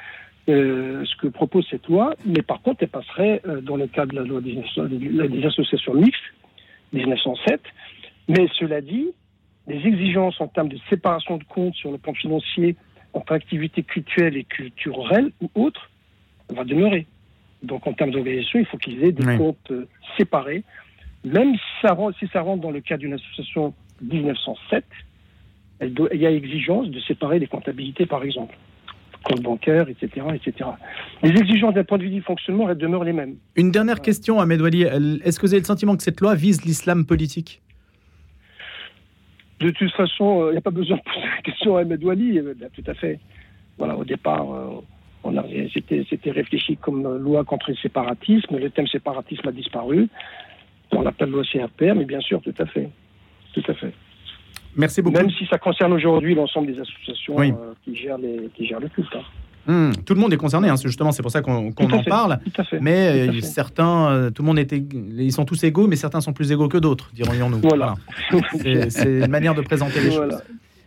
ce 0.47 1.15
que 1.17 1.27
propose 1.27 1.65
cette 1.69 1.87
loi, 1.87 2.13
mais 2.25 2.41
par 2.41 2.61
contre, 2.61 2.83
elle 2.83 2.89
passerait 2.89 3.41
dans 3.63 3.77
le 3.77 3.87
cadre 3.87 4.11
de 4.11 4.19
la 4.19 4.23
loi 4.23 4.41
des 4.41 5.45
associations 5.45 5.93
mixtes 5.95 6.21
1907. 6.93 7.61
Mais 8.27 8.47
cela 8.59 8.81
dit, 8.81 9.07
les 9.67 9.85
exigences 9.87 10.39
en 10.39 10.47
termes 10.47 10.69
de 10.69 10.77
séparation 10.89 11.37
de 11.37 11.43
comptes 11.43 11.75
sur 11.75 11.91
le 11.91 11.97
plan 11.97 12.13
financier 12.13 12.75
entre 13.13 13.33
activité 13.33 13.83
culturelle 13.83 14.37
et 14.37 14.43
culturelle 14.43 15.31
ou 15.41 15.49
autre 15.55 15.89
va 16.49 16.63
demeurer. 16.63 17.07
Donc 17.63 17.87
en 17.87 17.93
termes 17.93 18.11
d'organisation, 18.11 18.59
il 18.59 18.65
faut 18.65 18.77
qu'ils 18.77 19.03
aient 19.03 19.11
des 19.11 19.37
comptes 19.37 19.71
euh, 19.71 19.87
séparés. 20.17 20.63
Même 21.23 21.55
si 21.55 21.87
ça, 21.87 22.41
rentre, 22.41 22.61
dans 22.61 22.71
le 22.71 22.81
cadre 22.81 23.01
d'une 23.01 23.13
association 23.13 23.73
1907, 24.01 24.85
il 26.13 26.19
y 26.19 26.25
a 26.25 26.31
exigence 26.31 26.89
de 26.89 26.99
séparer 27.01 27.39
les 27.39 27.47
comptabilités, 27.47 28.05
par 28.05 28.23
exemple 28.23 28.55
compte 29.25 29.41
bancaire, 29.41 29.89
etc., 29.89 30.25
etc. 30.33 30.69
Les 31.23 31.31
exigences 31.31 31.73
d'un 31.73 31.83
point 31.83 31.97
de 31.97 32.03
vue 32.03 32.09
du 32.09 32.21
fonctionnement, 32.21 32.69
elles 32.69 32.77
demeurent 32.77 33.03
les 33.03 33.13
mêmes. 33.13 33.35
Une 33.55 33.71
dernière 33.71 34.01
question, 34.01 34.39
Ahmed 34.39 34.61
Wali. 34.61 34.83
Est-ce 34.83 35.39
que 35.39 35.45
vous 35.45 35.53
avez 35.53 35.61
le 35.61 35.65
sentiment 35.65 35.97
que 35.97 36.03
cette 36.03 36.21
loi 36.21 36.35
vise 36.35 36.63
l'islam 36.63 37.05
politique? 37.05 37.61
De 39.59 39.71
toute 39.71 39.91
façon, 39.91 40.43
il 40.43 40.49
euh, 40.49 40.51
n'y 40.51 40.57
a 40.57 40.61
pas 40.61 40.69
besoin 40.69 40.97
de 40.97 41.01
poser 41.01 41.27
la 41.27 41.41
question 41.41 41.77
à 41.77 41.81
Ahmed 41.81 42.03
Wali. 42.03 42.39
Euh, 42.39 42.53
ben, 42.55 42.69
tout 42.73 42.83
à 42.87 42.93
fait. 42.93 43.19
Voilà, 43.77 43.97
au 43.97 44.03
départ, 44.03 44.51
euh, 44.53 45.67
c'était 45.73 46.31
réfléchi 46.31 46.77
comme 46.77 47.17
loi 47.17 47.43
contre 47.43 47.71
le 47.71 47.75
séparatisme. 47.77 48.57
Le 48.57 48.69
thème 48.69 48.87
séparatisme 48.87 49.47
a 49.47 49.51
disparu. 49.51 50.07
On 50.91 51.01
l'appelle 51.01 51.29
loi 51.29 51.43
CRPR, 51.43 51.95
mais 51.95 52.05
bien 52.05 52.21
sûr, 52.21 52.41
tout 52.41 52.53
à 52.59 52.65
fait. 52.65 52.89
Tout 53.53 53.63
à 53.67 53.73
fait. 53.73 53.93
Merci 54.75 55.01
beaucoup. 55.01 55.17
Même 55.17 55.29
si 55.31 55.45
ça 55.47 55.57
concerne 55.57 55.93
aujourd'hui 55.93 56.35
l'ensemble 56.35 56.73
des 56.73 56.79
associations 56.79 57.35
qui, 57.83 57.95
gèrent 57.95 58.17
les, 58.17 58.49
qui 58.55 58.65
gèrent 58.65 58.79
le 58.79 58.89
culte. 58.89 59.15
Hein. 59.15 59.23
Hmm, 59.67 59.91
tout 60.05 60.13
le 60.13 60.19
monde 60.19 60.31
est 60.31 60.37
concerné, 60.37 60.69
hein, 60.69 60.75
justement, 60.75 61.11
c'est 61.11 61.23
pour 61.23 61.31
ça 61.31 61.41
qu'on 61.41 61.69
en 61.69 62.03
parle. 62.03 62.39
Mais 62.81 63.29
euh, 63.29 63.41
certains, 63.41 64.11
euh, 64.11 64.29
tout 64.29 64.43
le 64.43 64.47
monde 64.47 64.59
était, 64.59 64.77
ils 64.77 65.31
sont 65.31 65.45
tous 65.45 65.63
égaux, 65.63 65.87
mais 65.87 65.95
certains 65.95 66.21
sont 66.21 66.33
plus 66.33 66.51
égaux 66.51 66.67
que 66.67 66.77
d'autres, 66.77 67.09
dirons-nous. 67.13 67.61
Voilà. 67.61 67.95
C'est 68.89 69.05
une 69.05 69.27
manière 69.27 69.55
de 69.55 69.61
présenter 69.61 70.01
les 70.01 70.11
choses. 70.11 70.37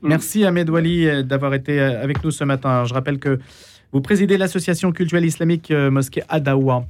Merci 0.00 0.44
Ahmed 0.44 0.70
Wali 0.70 1.08
euh, 1.08 1.22
d'avoir 1.24 1.54
été 1.54 1.80
avec 1.80 2.22
nous 2.22 2.30
ce 2.30 2.44
matin. 2.44 2.84
Je 2.84 2.94
rappelle 2.94 3.18
que 3.18 3.40
vous 3.90 4.00
présidez 4.00 4.38
l'association 4.38 4.92
culturelle 4.92 5.24
islamique 5.24 5.72
Mosquée 5.72 6.22
Adawa. 6.28 6.84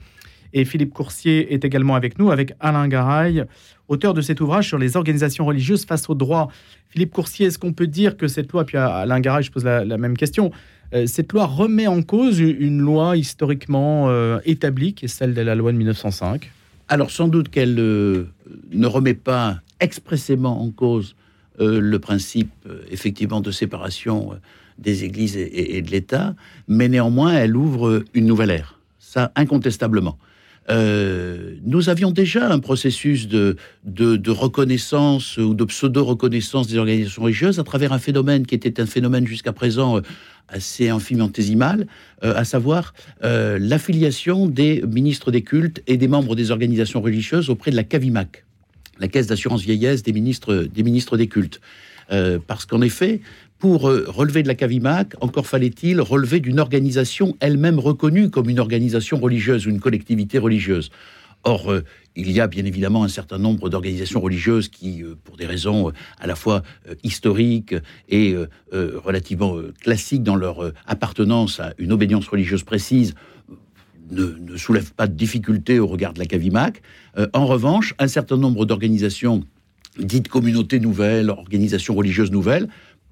Et 0.52 0.64
Philippe 0.64 0.92
Coursier 0.92 1.52
est 1.52 1.64
également 1.64 1.94
avec 1.94 2.18
nous, 2.18 2.30
avec 2.30 2.54
Alain 2.60 2.88
Garay, 2.88 3.44
auteur 3.88 4.14
de 4.14 4.20
cet 4.20 4.40
ouvrage 4.40 4.68
sur 4.68 4.78
les 4.78 4.96
organisations 4.96 5.44
religieuses 5.44 5.84
face 5.84 6.08
au 6.08 6.14
droit. 6.14 6.50
Philippe 6.88 7.12
Coursier, 7.12 7.46
est-ce 7.46 7.58
qu'on 7.58 7.72
peut 7.72 7.86
dire 7.86 8.16
que 8.16 8.28
cette 8.28 8.52
loi, 8.52 8.64
puis 8.64 8.76
à 8.76 8.88
Alain 8.96 9.20
Garay, 9.20 9.42
je 9.42 9.50
pose 9.50 9.64
la, 9.64 9.84
la 9.84 9.98
même 9.98 10.16
question, 10.16 10.52
euh, 10.94 11.06
cette 11.06 11.32
loi 11.32 11.46
remet 11.46 11.86
en 11.86 12.02
cause 12.02 12.38
une 12.38 12.80
loi 12.80 13.16
historiquement 13.16 14.08
euh, 14.08 14.38
établie, 14.44 14.94
qui 14.94 15.04
est 15.04 15.08
celle 15.08 15.34
de 15.34 15.42
la 15.42 15.54
loi 15.54 15.72
de 15.72 15.76
1905 15.76 16.50
Alors 16.88 17.10
sans 17.10 17.28
doute 17.28 17.50
qu'elle 17.50 17.78
euh, 17.78 18.24
ne 18.72 18.86
remet 18.86 19.14
pas 19.14 19.60
expressément 19.80 20.62
en 20.62 20.70
cause 20.70 21.14
le 21.60 21.98
principe 21.98 22.52
effectivement 22.88 23.40
de 23.40 23.50
séparation 23.50 24.30
des 24.78 25.02
églises 25.02 25.36
et, 25.36 25.82
de 25.82 25.90
l'État, 25.90 26.36
mais 26.68 26.88
néanmoins 26.88 27.32
elle 27.32 27.56
ouvre 27.56 28.04
une 28.14 28.26
nouvelle 28.26 28.50
ère, 28.50 28.78
ça 29.00 29.32
incontestablement. 29.34 30.18
Nous 30.68 31.88
avions 31.88 32.10
déjà 32.10 32.50
un 32.50 32.58
processus 32.58 33.28
de, 33.28 33.56
reconnaissance 34.28 35.38
ou 35.38 35.54
de 35.54 35.64
pseudo-reconnaissance 35.64 36.68
des 36.68 36.78
organisations 36.78 37.22
religieuses 37.22 37.58
à 37.58 37.64
travers 37.64 37.92
un 37.92 37.98
phénomène 37.98 38.46
qui 38.46 38.54
était 38.54 38.80
un 38.80 38.86
phénomène 38.86 39.26
jusqu'à 39.26 39.52
présent 39.52 40.02
assez 40.48 40.88
infimantésimale, 40.88 41.86
euh, 42.24 42.34
à 42.34 42.44
savoir 42.44 42.94
euh, 43.22 43.58
l'affiliation 43.60 44.46
des 44.46 44.82
ministres 44.86 45.30
des 45.30 45.42
cultes 45.42 45.82
et 45.86 45.96
des 45.96 46.08
membres 46.08 46.34
des 46.34 46.50
organisations 46.50 47.00
religieuses 47.00 47.50
auprès 47.50 47.70
de 47.70 47.76
la 47.76 47.84
CAVIMAC, 47.84 48.44
la 48.98 49.08
Caisse 49.08 49.26
d'assurance 49.26 49.62
vieillesse 49.62 50.02
des 50.02 50.12
ministres 50.12 50.54
des, 50.54 50.82
ministres 50.82 51.16
des 51.16 51.28
cultes. 51.28 51.60
Euh, 52.10 52.38
parce 52.44 52.64
qu'en 52.64 52.80
effet, 52.80 53.20
pour 53.58 53.82
relever 53.82 54.42
de 54.42 54.48
la 54.48 54.54
CAVIMAC, 54.54 55.14
encore 55.20 55.46
fallait-il 55.46 56.00
relever 56.00 56.38
d'une 56.38 56.60
organisation 56.60 57.36
elle-même 57.40 57.78
reconnue 57.78 58.30
comme 58.30 58.48
une 58.48 58.60
organisation 58.60 59.18
religieuse 59.18 59.66
ou 59.66 59.70
une 59.70 59.80
collectivité 59.80 60.38
religieuse. 60.38 60.90
Or, 61.44 61.70
euh, 61.70 61.84
il 62.16 62.30
y 62.32 62.40
a 62.40 62.48
bien 62.48 62.64
évidemment 62.64 63.04
un 63.04 63.08
certain 63.08 63.38
nombre 63.38 63.70
d'organisations 63.70 64.20
religieuses 64.20 64.68
qui, 64.68 65.02
euh, 65.02 65.14
pour 65.22 65.36
des 65.36 65.46
raisons 65.46 65.88
euh, 65.88 65.92
à 66.18 66.26
la 66.26 66.34
fois 66.34 66.62
historiques 67.02 67.74
et 68.08 68.34
relativement 68.72 69.56
classiques 69.80 70.22
dans 70.22 70.36
leur 70.36 70.72
appartenance 70.86 71.60
à 71.60 71.72
une 71.78 71.92
obédience 71.92 72.26
religieuse 72.28 72.62
précise, 72.62 73.14
ne, 74.10 74.56
soulèvent 74.56 74.92
pas 74.94 75.06
de 75.06 75.14
difficultés 75.14 75.78
au 75.78 75.86
regard 75.86 76.12
de 76.12 76.18
la 76.18 76.26
CAVIMAC. 76.26 76.82
en 77.32 77.46
revanche, 77.46 77.94
un 77.98 78.08
certain 78.08 78.36
nombre 78.36 78.66
d'organisations 78.66 79.44
dites 79.98 80.28
communautés 80.28 80.80
nouvelles, 80.80 81.30
organisations 81.30 81.94
religieuses 81.94 82.30
nouvelles, 82.30 82.68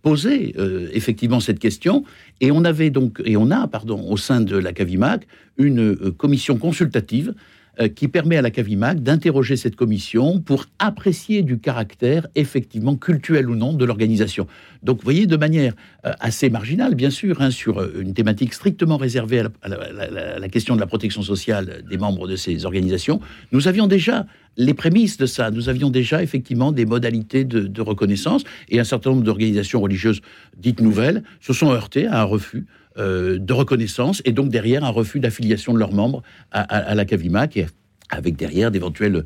posaient 0.06 0.54
effectivement 0.92 1.40
cette 1.40 1.58
question. 1.58 2.04
Et 2.40 2.52
on 2.52 2.64
avait 2.64 2.90
donc, 2.90 3.20
et 3.25 3.36
on 3.36 3.50
a, 3.50 3.66
pardon, 3.66 4.08
au 4.08 4.16
sein 4.16 4.40
de 4.40 4.56
la 4.56 4.72
CAVIMAC, 4.72 5.26
une 5.58 5.96
commission 6.12 6.58
consultative 6.58 7.34
euh, 7.78 7.88
qui 7.88 8.09
permet 8.09 8.38
à 8.38 8.42
la 8.42 8.50
CAVIMAC 8.50 9.02
d'interroger 9.02 9.56
cette 9.56 9.76
commission 9.76 10.40
pour 10.40 10.64
apprécier 10.78 11.42
du 11.42 11.59
caractère 11.59 12.26
effectivement 12.35 12.97
cultuel 12.97 13.50
ou 13.50 13.54
non 13.54 13.75
de 13.75 13.85
l'organisation. 13.85 14.47
Donc, 14.83 14.99
vous 14.99 15.04
voyez, 15.04 15.26
de 15.26 15.37
manière 15.37 15.75
euh, 16.06 16.12
assez 16.18 16.49
marginale, 16.49 16.95
bien 16.95 17.11
sûr, 17.11 17.42
hein, 17.42 17.50
sur 17.50 17.83
euh, 17.83 18.00
une 18.00 18.14
thématique 18.14 18.54
strictement 18.54 18.97
réservée 18.97 19.40
à 19.40 19.68
la, 19.68 20.49
question 20.49 20.75
de 20.75 20.80
la 20.80 20.87
protection 20.87 21.21
sociale 21.21 21.85
des 21.87 21.99
membres 21.99 22.26
de 22.26 22.37
ces 22.37 22.64
organisations, 22.64 23.21
nous 23.52 23.68
avions 23.68 23.87
déjà 23.87 24.26
les 24.56 24.73
prémices 24.73 25.18
de 25.18 25.26
ça. 25.26 25.50
Nous 25.50 25.68
avions 25.68 25.90
déjà 25.90 26.23
effectivement 26.23 26.73
des 26.73 26.87
modalités 26.87 27.45
de 27.45 27.83
reconnaissance 27.83 28.45
et 28.71 28.80
un 28.80 28.85
certain 28.85 29.11
nombre 29.11 29.23
d'organisations 29.23 29.83
religieuses 29.83 30.23
dites 30.56 30.80
nouvelles 30.80 31.23
se 31.42 31.52
sont 31.52 31.71
heurtées 31.73 32.06
à 32.06 32.23
un 32.23 32.25
refus 32.25 32.64
de 32.96 33.52
reconnaissance 33.52 34.22
et 34.24 34.32
donc 34.32 34.48
derrière 34.48 34.84
un 34.84 34.90
refus 34.90 35.20
d'affiliation 35.20 35.74
de 35.74 35.78
leurs 35.78 35.92
membres 35.92 36.22
à, 36.50 36.94
la 36.94 37.04
CAVIMAC 37.04 37.56
et 37.56 37.66
avec 38.08 38.36
derrière 38.36 38.70
d'éventuels 38.70 39.24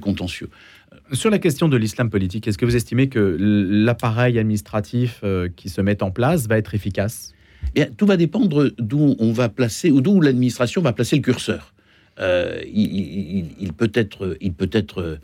contentieux. 0.00 0.48
Sur 1.12 1.30
la 1.30 1.38
question 1.38 1.68
de 1.68 1.76
l'islam 1.76 2.10
politique, 2.10 2.48
est-ce 2.48 2.58
que 2.58 2.64
vous 2.64 2.76
estimez 2.76 3.08
que 3.08 3.36
l'appareil 3.38 4.38
administratif 4.38 5.22
qui 5.56 5.68
se 5.68 5.80
met 5.80 6.02
en 6.02 6.10
place 6.10 6.48
va 6.48 6.58
être 6.58 6.74
efficace? 6.74 7.32
Eh 7.74 7.86
Tout 7.96 8.06
va 8.06 8.16
dépendre 8.16 8.70
d'où 8.78 9.14
on 9.18 9.32
va 9.32 9.48
placer, 9.48 9.90
ou 9.90 10.00
d'où 10.00 10.20
l'administration 10.20 10.82
va 10.82 10.92
placer 10.92 11.16
le 11.16 11.22
curseur. 11.22 11.74
il, 12.18 13.72
peut 13.76 13.92
être, 13.94 14.36
il 14.40 14.52
peut 14.52 14.70
être 14.72 15.18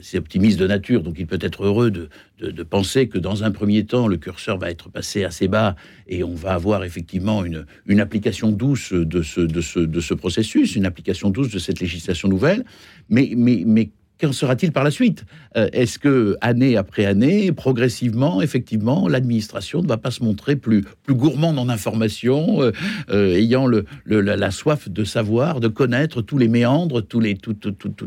c'est 0.00 0.18
optimiste 0.18 0.58
de 0.58 0.66
nature, 0.66 1.02
donc 1.02 1.16
il 1.18 1.26
peut 1.26 1.38
être 1.40 1.64
heureux 1.64 1.90
de, 1.90 2.08
de, 2.40 2.62
penser 2.62 3.08
que 3.08 3.18
dans 3.18 3.44
un 3.44 3.50
premier 3.50 3.84
temps, 3.84 4.08
le 4.08 4.16
curseur 4.16 4.58
va 4.58 4.70
être 4.70 4.88
passé 4.88 5.24
assez 5.24 5.48
bas 5.48 5.76
et 6.06 6.24
on 6.24 6.34
va 6.34 6.54
avoir 6.54 6.84
effectivement 6.84 7.44
une, 7.44 7.66
une 7.86 8.00
application 8.00 8.50
douce 8.50 8.92
de 8.92 9.22
ce, 9.22 9.40
de, 9.40 9.60
ce, 9.60 9.80
de 9.80 10.00
ce 10.00 10.14
processus, 10.14 10.76
une 10.76 10.86
application 10.86 11.30
douce 11.30 11.50
de 11.50 11.58
cette 11.58 11.80
législation 11.80 12.28
nouvelle. 12.28 12.64
Mais, 13.08 13.32
mais, 13.36 13.64
mais 13.66 13.90
Qu'en 14.22 14.30
sera-t-il 14.30 14.70
par 14.70 14.84
la 14.84 14.92
suite? 14.92 15.24
Euh, 15.56 15.68
Est-ce 15.72 15.98
que, 15.98 16.36
année 16.40 16.76
après 16.76 17.06
année, 17.06 17.50
progressivement, 17.50 18.40
effectivement, 18.40 19.08
l'administration 19.08 19.82
ne 19.82 19.88
va 19.88 19.96
pas 19.96 20.12
se 20.12 20.22
montrer 20.22 20.54
plus, 20.54 20.84
plus 21.02 21.14
gourmande 21.14 21.58
en 21.58 21.68
information, 21.68 22.62
euh, 22.62 22.70
euh, 23.10 23.34
ayant 23.34 23.66
la, 24.06 24.50
soif 24.52 24.88
de 24.88 25.02
savoir, 25.02 25.58
de 25.58 25.66
connaître 25.66 26.22
tous 26.22 26.38
les 26.38 26.46
méandres, 26.46 27.02
tous 27.04 27.18
les, 27.18 27.36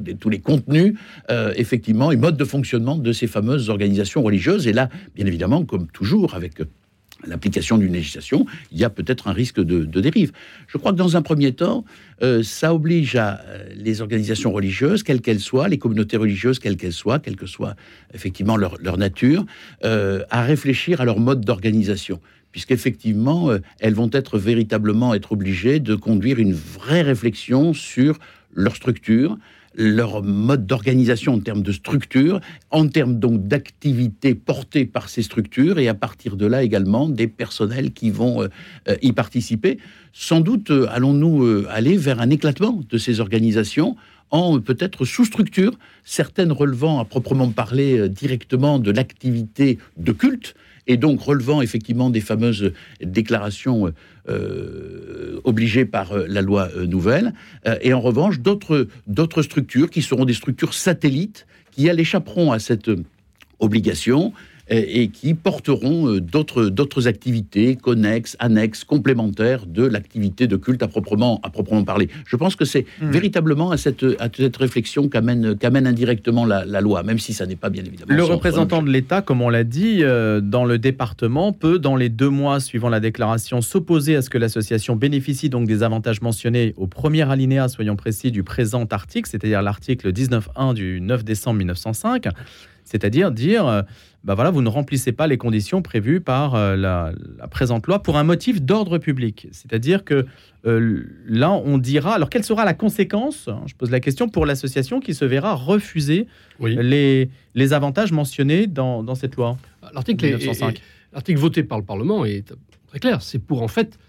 les, 0.05 0.15
tous 0.15 0.29
les 0.29 0.39
contenus, 0.39 0.93
effectivement, 1.55 2.13
et 2.13 2.15
modes 2.15 2.37
de 2.37 2.45
fonctionnement 2.45 2.95
de 2.95 3.11
ces 3.11 3.27
fameuses 3.27 3.69
organisations 3.69 4.23
religieuses? 4.23 4.67
Et 4.67 4.73
là, 4.73 4.89
bien 5.15 5.25
évidemment, 5.25 5.65
comme 5.65 5.87
toujours, 5.87 6.33
avec 6.33 6.61
l'application 7.27 7.77
d'une 7.77 7.93
législation, 7.93 8.45
il 8.71 8.79
y 8.79 8.83
a 8.83 8.89
peut-être 8.89 9.27
un 9.27 9.33
risque 9.33 9.59
de, 9.59 9.83
dérive. 9.99 10.31
Je 10.67 10.77
crois 10.77 10.91
que 10.91 10.97
dans 10.97 11.17
un 11.17 11.21
premier 11.21 11.51
temps, 11.51 11.85
euh, 12.21 12.43
ça 12.43 12.73
oblige 12.73 13.15
euh, 13.15 13.35
les 13.75 14.01
organisations 14.01 14.51
religieuses, 14.51 15.03
quelles 15.03 15.21
qu'elles 15.21 15.39
soient, 15.39 15.67
les 15.67 15.77
communautés 15.77 16.17
religieuses, 16.17 16.59
quelles 16.59 16.77
qu'elles 16.77 16.93
soient, 16.93 17.19
quelle 17.19 17.35
que 17.35 17.47
soit 17.47 17.75
effectivement 18.13 18.57
leur, 18.57 18.97
nature, 18.97 19.45
euh, 19.83 20.23
à 20.29 20.43
réfléchir 20.43 21.01
à 21.01 21.05
leur 21.05 21.19
mode 21.19 21.41
d'organisation 21.41 22.19
puisqu'effectivement, 22.51 23.49
elles 23.81 23.95
vont 23.95 24.09
être 24.13 24.39
véritablement 24.39 25.13
être 25.13 25.33
obligées 25.33 25.81
de 25.81 25.93
conduire 25.93 26.39
une 26.39 26.53
vraie 26.53 27.01
réflexion 27.01 27.73
sur 27.73 28.17
leur 28.53 28.77
structure, 28.77 29.37
leur 29.75 30.23
mode 30.23 30.65
d'organisation 30.65 31.33
en 31.33 31.39
termes 31.39 31.61
de 31.61 31.71
structure, 31.71 32.39
en 32.71 32.87
termes 32.87 33.19
donc 33.19 33.47
d'activités 33.47 34.35
portées 34.35 34.85
par 34.85 35.09
ces 35.09 35.21
structures, 35.21 35.79
et 35.79 35.87
à 35.87 35.93
partir 35.93 36.35
de 36.37 36.45
là 36.45 36.63
également 36.63 37.09
des 37.09 37.27
personnels 37.27 37.91
qui 37.91 38.09
vont 38.09 38.41
euh, 38.41 38.47
euh, 38.89 38.95
y 39.01 39.11
participer. 39.11 39.77
Sans 40.13 40.39
doute 40.39 40.71
euh, 40.71 40.87
allons-nous 40.89 41.65
aller 41.69 41.97
vers 41.97 42.21
un 42.21 42.29
éclatement 42.29 42.81
de 42.89 42.97
ces 42.97 43.19
organisations 43.19 43.95
en 44.31 44.59
peut-être 44.59 45.05
sous-structures, 45.05 45.77
certaines 46.03 46.51
relevant 46.51 46.99
à 46.99 47.05
proprement 47.05 47.49
parler 47.49 48.09
directement 48.09 48.79
de 48.79 48.91
l'activité 48.91 49.77
de 49.97 50.11
culte, 50.11 50.55
et 50.87 50.97
donc 50.97 51.21
relevant 51.21 51.61
effectivement 51.61 52.09
des 52.09 52.21
fameuses 52.21 52.73
déclarations 53.01 53.91
euh, 54.27 55.39
obligées 55.43 55.85
par 55.85 56.13
euh, 56.13 56.25
la 56.27 56.41
loi 56.41 56.69
euh, 56.75 56.87
nouvelle, 56.87 57.33
et 57.81 57.93
en 57.93 58.01
revanche 58.01 58.39
d'autres 58.39 59.41
structures 59.43 59.89
qui 59.89 60.01
seront 60.01 60.25
des 60.25 60.33
structures 60.33 60.73
satellites 60.73 61.45
qui 61.71 61.87
elles 61.87 61.99
échapperont 61.99 62.51
à 62.51 62.59
cette 62.59 62.89
obligation 63.59 64.33
et 64.67 65.09
qui 65.09 65.33
porteront 65.35 66.07
euh, 66.07 66.19
d'autres, 66.19 66.65
d'autres 66.65 67.07
activités 67.07 67.75
connexes, 67.75 68.35
annexes, 68.39 68.83
complémentaires 68.83 69.65
de 69.67 69.85
l'activité 69.85 70.47
de 70.47 70.55
culte 70.55 70.81
à 70.81 70.87
proprement, 70.87 71.39
à 71.43 71.49
proprement 71.49 71.83
parler. 71.83 72.09
Je 72.25 72.35
pense 72.35 72.55
que 72.55 72.65
c'est 72.65 72.85
hmm. 73.01 73.11
véritablement 73.11 73.71
à 73.71 73.77
cette, 73.77 74.03
à 74.19 74.27
cette 74.35 74.57
réflexion 74.57 75.07
qu'amène, 75.07 75.55
qu'amène 75.55 75.85
indirectement 75.85 76.45
la, 76.45 76.81
loi, 76.81 77.03
même 77.03 77.19
si 77.19 77.33
ça 77.33 77.45
n'est 77.45 77.55
pas 77.55 77.69
bien 77.69 77.83
évidemment. 77.83 78.13
Le 78.13 78.23
représentant 78.23 78.81
de 78.81 78.89
l'État, 78.89 79.21
comme 79.21 79.41
on 79.41 79.49
l'a 79.49 79.63
dit, 79.63 79.99
euh, 80.01 80.41
dans 80.41 80.65
le 80.65 80.79
département, 80.79 81.53
peut, 81.53 81.79
dans 81.79 81.95
les 81.95 82.09
deux 82.09 82.29
mois 82.29 82.59
suivant 82.59 82.89
la 82.89 82.99
déclaration, 82.99 83.61
s'opposer 83.61 84.15
à 84.15 84.21
ce 84.21 84.29
que 84.29 84.37
l'association 84.37 84.95
bénéficie 84.95 85.49
donc 85.49 85.67
des 85.67 85.83
avantages 85.83 86.21
mentionnés 86.21 86.73
au 86.77 86.87
premier 86.87 87.29
alinéa, 87.29 87.67
soyons 87.67 87.95
précis, 87.95 88.31
du 88.31 88.43
présent 88.43 88.85
article, 88.89 89.29
c'est-à-dire 89.29 89.61
l'article 89.61 90.11
19.1 90.11 90.73
du 90.73 91.01
9 91.01 91.23
décembre 91.23 91.59
1905 91.59 92.29
c'est-à-dire 92.85 93.31
dire, 93.31 93.67
euh, 93.67 93.81
bah 94.25 94.33
voilà, 94.33 94.49
vous 94.49 94.63
ne 94.63 94.69
remplissez 94.69 95.11
pas 95.11 95.27
les 95.27 95.37
conditions 95.37 95.83
prévues 95.83 96.19
par 96.19 96.55
euh, 96.55 96.75
la, 96.75 97.13
présente 97.51 97.85
loi 97.85 98.01
pour 98.01 98.17
un 98.17 98.23
motif 98.23 98.59
d'ordre 98.59 98.97
public. 98.97 99.47
C'est-à-dire 99.51 100.03
que 100.03 100.25
euh, 100.65 101.03
là, 101.27 101.51
on 101.51 101.77
dira, 101.77 102.15
alors 102.15 102.31
quelle 102.31 102.43
sera 102.43 102.65
la 102.65 102.73
conséquence, 102.73 103.47
hein, 103.47 103.61
je 103.67 103.75
pose 103.75 103.91
la 103.91 103.99
question, 103.99 104.27
pour 104.27 104.47
l'association 104.47 104.99
qui 104.99 105.13
se 105.13 105.25
verra 105.25 105.53
refuser 105.53 106.25
les, 106.59 107.29
les 107.53 107.73
avantages 107.73 108.11
mentionnés 108.11 108.65
dans, 108.65 109.13
cette 109.13 109.35
loi 109.35 109.57
L'article 109.93 110.39
L'article 111.13 111.39
voté 111.39 111.63
par 111.63 111.77
le 111.77 111.85
Parlement 111.85 112.25
est 112.25 112.51
très 112.87 112.99
clair. 112.99 113.21
C'est 113.21 113.39
pour 113.39 113.61
en 113.61 113.67
fait 113.67 113.99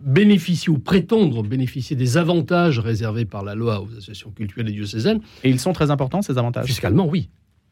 bénéficier 0.00 0.70
ou 0.70 0.78
prétendre 0.78 1.42
bénéficier 1.42 1.96
des 1.96 2.16
avantages 2.16 2.78
réservés 2.78 3.24
par 3.24 3.42
la 3.42 3.56
loi 3.56 3.82
aux 3.82 3.90
associations 3.90 4.30
culturelles 4.30 4.68
et 4.68 4.72
diocésaines. 4.72 5.20
Et 5.42 5.50
ils 5.50 5.58
sont 5.58 5.72
très 5.72 5.90
importants, 5.90 6.22
ces 6.22 6.38
avantages? 6.38 6.66
Fiscalement, 6.66 7.06
oui 7.06 7.30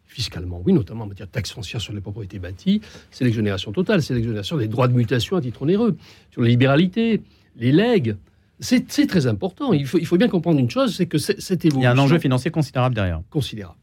fiscalement, 0.09 0.63
oui, 0.65 0.73
notamment 0.73 1.05
en 1.05 1.07
matière 1.07 1.29
de 1.29 1.33
taxes 1.33 1.53
foncières 1.53 1.81
sur 1.81 1.93
les 1.93 2.01
propriétés 2.01 2.39
bâties, 2.39 2.81
c'est 3.11 3.25
l'exonération 3.25 3.71
totale, 3.73 4.03
c'est 4.03 4.15
l'exonération 4.15 4.57
des 4.57 4.67
droits 4.67 4.89
de 4.89 4.95
mutation 4.95 5.37
à 5.37 5.41
titre 5.41 5.63
onéreux, 5.63 5.97
sur 6.31 6.43
la 6.43 6.49
libéralité, 6.49 7.23
les 7.57 7.73
legs. 7.73 8.17
C'est 8.59 8.89
très 9.07 9.27
important. 9.29 9.73
Il 9.73 9.87
faut, 9.87 9.99
il 9.99 10.07
faut 10.07 10.17
bien 10.17 10.29
comprendre 10.29 10.59
une 10.59 10.71
chose, 10.71 10.97
c'est 10.97 11.07
que 11.07 11.19
cette 11.19 11.65
évolution... 11.65 11.81
Il 11.81 11.85
y 11.85 11.87
a 11.87 11.93
un 11.93 11.99
enjeu 11.99 12.19
financier 12.19 12.51
considérable 12.51 12.95
derrière. 12.95 13.23
Considérable, 13.31 13.79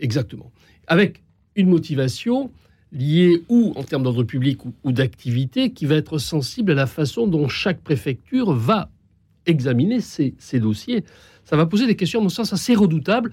exactement. 0.00 0.50
Avec 0.88 1.22
une 1.54 1.68
motivation 1.68 2.50
liée 2.90 3.42
ou 3.48 3.74
en 3.76 3.84
termes 3.84 4.02
d'ordre 4.02 4.24
public 4.24 4.60
ou, 4.82 4.92
d'activité 4.92 5.72
qui 5.72 5.84
va 5.84 5.96
être 5.96 6.18
sensible 6.18 6.72
à 6.72 6.74
la 6.74 6.86
façon 6.86 7.26
dont 7.26 7.46
chaque 7.46 7.80
préfecture 7.82 8.52
va 8.52 8.90
examiner 9.46 10.00
ces, 10.00 10.34
ces 10.38 10.58
dossiers. 10.58 11.04
Ça 11.44 11.56
va 11.56 11.66
poser 11.66 11.86
des 11.86 11.96
questions, 11.96 12.20
à 12.20 12.22
mon 12.22 12.28
sens, 12.30 12.52
assez 12.52 12.74
redoutables 12.74 13.32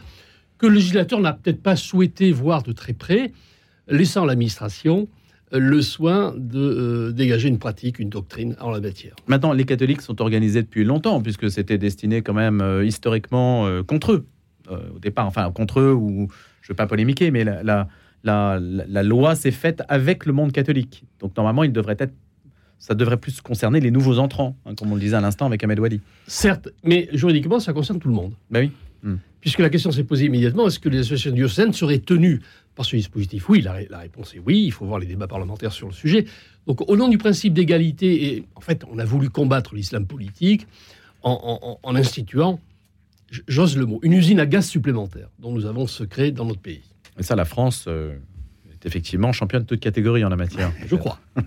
que 0.57 0.67
le 0.67 0.75
législateur 0.75 1.19
n'a 1.19 1.33
peut-être 1.33 1.61
pas 1.61 1.75
souhaité 1.75 2.31
voir 2.31 2.63
de 2.63 2.71
très 2.71 2.93
près, 2.93 3.31
laissant 3.87 4.23
à 4.23 4.25
l'administration 4.25 5.07
euh, 5.53 5.59
le 5.59 5.81
soin 5.81 6.33
de 6.37 6.59
euh, 6.59 7.11
dégager 7.11 7.47
une 7.47 7.59
pratique, 7.59 7.99
une 7.99 8.09
doctrine 8.09 8.55
en 8.59 8.71
la 8.71 8.79
matière. 8.79 9.15
Maintenant, 9.27 9.53
les 9.53 9.65
catholiques 9.65 10.01
sont 10.01 10.21
organisés 10.21 10.61
depuis 10.61 10.83
longtemps, 10.83 11.21
puisque 11.21 11.51
c'était 11.51 11.77
destiné 11.77 12.21
quand 12.21 12.33
même 12.33 12.61
euh, 12.61 12.85
historiquement 12.85 13.67
contre 13.83 14.13
eux, 14.13 14.25
au 14.69 14.99
départ, 14.99 15.27
enfin 15.27 15.51
contre 15.51 15.79
eux, 15.79 15.93
ou 15.93 16.27
je 16.61 16.67
ne 16.67 16.73
veux 16.73 16.75
pas 16.75 16.87
polémiquer, 16.87 17.29
mais 17.29 17.43
la, 17.43 17.61
la, 17.61 17.87
la, 18.23 18.59
la 18.59 19.03
loi 19.03 19.35
s'est 19.35 19.51
faite 19.51 19.83
avec 19.87 20.25
le 20.25 20.33
monde 20.33 20.51
catholique. 20.51 21.03
Donc 21.19 21.37
normalement, 21.37 21.63
il 21.63 21.71
devrait 21.71 21.97
être 21.99 22.13
ça 22.77 22.93
devrait 22.93 23.17
plus 23.17 23.41
concerner 23.41 23.79
les 23.79 23.89
nouveaux 23.89 24.19
entrants, 24.19 24.55
hein, 24.65 24.75
comme 24.75 24.91
on 24.91 24.95
le 24.95 25.01
disait 25.01 25.15
à 25.15 25.21
l'instant 25.21 25.45
avec 25.45 25.63
Ahmed 25.63 25.79
Wadi. 25.79 26.01
Certes, 26.27 26.69
mais 26.83 27.07
juridiquement, 27.13 27.59
ça 27.59 27.73
concerne 27.73 27.99
tout 27.99 28.09
le 28.09 28.13
monde. 28.13 28.33
Ben 28.51 28.59
oui. 28.59 28.71
Hmm. 29.05 29.17
Puisque 29.39 29.59
la 29.59 29.69
question 29.69 29.91
s'est 29.91 30.03
posée 30.03 30.25
immédiatement, 30.25 30.67
est-ce 30.67 30.79
que 30.79 30.89
les 30.89 30.99
associations 30.99 31.31
diocésaines 31.31 31.73
seraient 31.73 31.99
tenues 31.99 32.41
par 32.73 32.85
ce 32.85 32.95
dispositif? 32.95 33.47
Oui, 33.47 33.61
la, 33.61 33.83
la, 33.87 33.99
réponse 33.99 34.33
est 34.33 34.41
oui, 34.43 34.63
il 34.65 34.71
faut 34.71 34.85
voir 34.85 34.97
les 34.97 35.05
débats 35.05 35.27
parlementaires 35.27 35.71
sur 35.71 35.87
le 35.87 35.93
sujet. 35.93 36.25
Donc 36.65 36.89
au 36.89 36.97
nom 36.97 37.07
du 37.07 37.19
principe 37.19 37.53
d'égalité, 37.53 38.25
et 38.25 38.45
en 38.55 38.61
fait 38.61 38.83
on 38.91 38.97
a 38.97 39.05
voulu 39.05 39.29
combattre 39.29 39.75
l'islam 39.75 40.07
politique 40.07 40.65
en, 41.21 41.95
instituant, 41.95 42.59
j'ose 43.47 43.77
le 43.77 43.85
mot, 43.85 43.99
une 44.03 44.13
usine 44.13 44.39
à 44.39 44.45
gaz 44.45 44.67
supplémentaire 44.67 45.29
dont 45.39 45.51
nous 45.51 45.65
avons 45.65 45.87
secret 45.87 46.31
dans 46.31 46.45
notre 46.45 46.61
pays. 46.61 46.83
Et 47.17 47.23
ça, 47.23 47.35
la 47.35 47.45
France 47.45 47.85
euh, 47.87 48.17
est 48.75 48.85
effectivement 48.85 49.31
championne 49.31 49.63
de 49.63 49.67
toute 49.67 49.79
catégorie 49.79 50.23
en 50.23 50.29
la 50.29 50.35
matière. 50.35 50.71
Je 50.87 50.95
crois. 50.95 51.19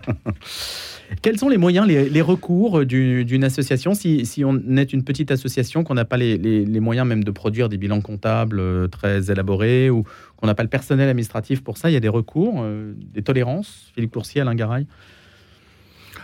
Quels 1.23 1.39
sont 1.39 1.49
les 1.49 1.57
moyens, 1.57 1.87
les, 1.87 2.21
recours 2.21 2.85
d'une 2.85 3.45
association 3.45 3.95
si, 3.95 4.43
on 4.45 4.77
est 4.77 4.93
une 4.93 5.05
petite 5.05 5.31
association, 5.31 5.83
qu'on 5.83 5.95
n'a 5.95 6.05
pas 6.05 6.19
les, 6.19 6.81
moyens 6.81 7.07
même 7.07 7.25
de 7.25 7.31
produire 7.31 7.71
des 7.71 7.79
bilans 7.79 8.03
comptables 8.03 8.61
euh, 8.61 8.89
très 8.89 9.31
élaborés 9.31 9.89
ou 9.89 10.05
qu'on 10.37 10.47
n'a 10.47 10.55
pas 10.55 10.65
le 10.65 10.69
personnel 10.69 11.09
administratif 11.09 11.65
pour 11.65 11.79
ça, 11.79 11.89
il 11.89 11.95
y 11.95 11.97
a 11.97 12.01
des 12.01 12.09
recours, 12.09 12.61
euh, 12.63 12.93
des 12.97 13.23
tolérances? 13.23 13.91
Philippe 13.95 14.13
Coursier, 14.13 14.43
Alain 14.43 14.55
Garay 14.55 14.87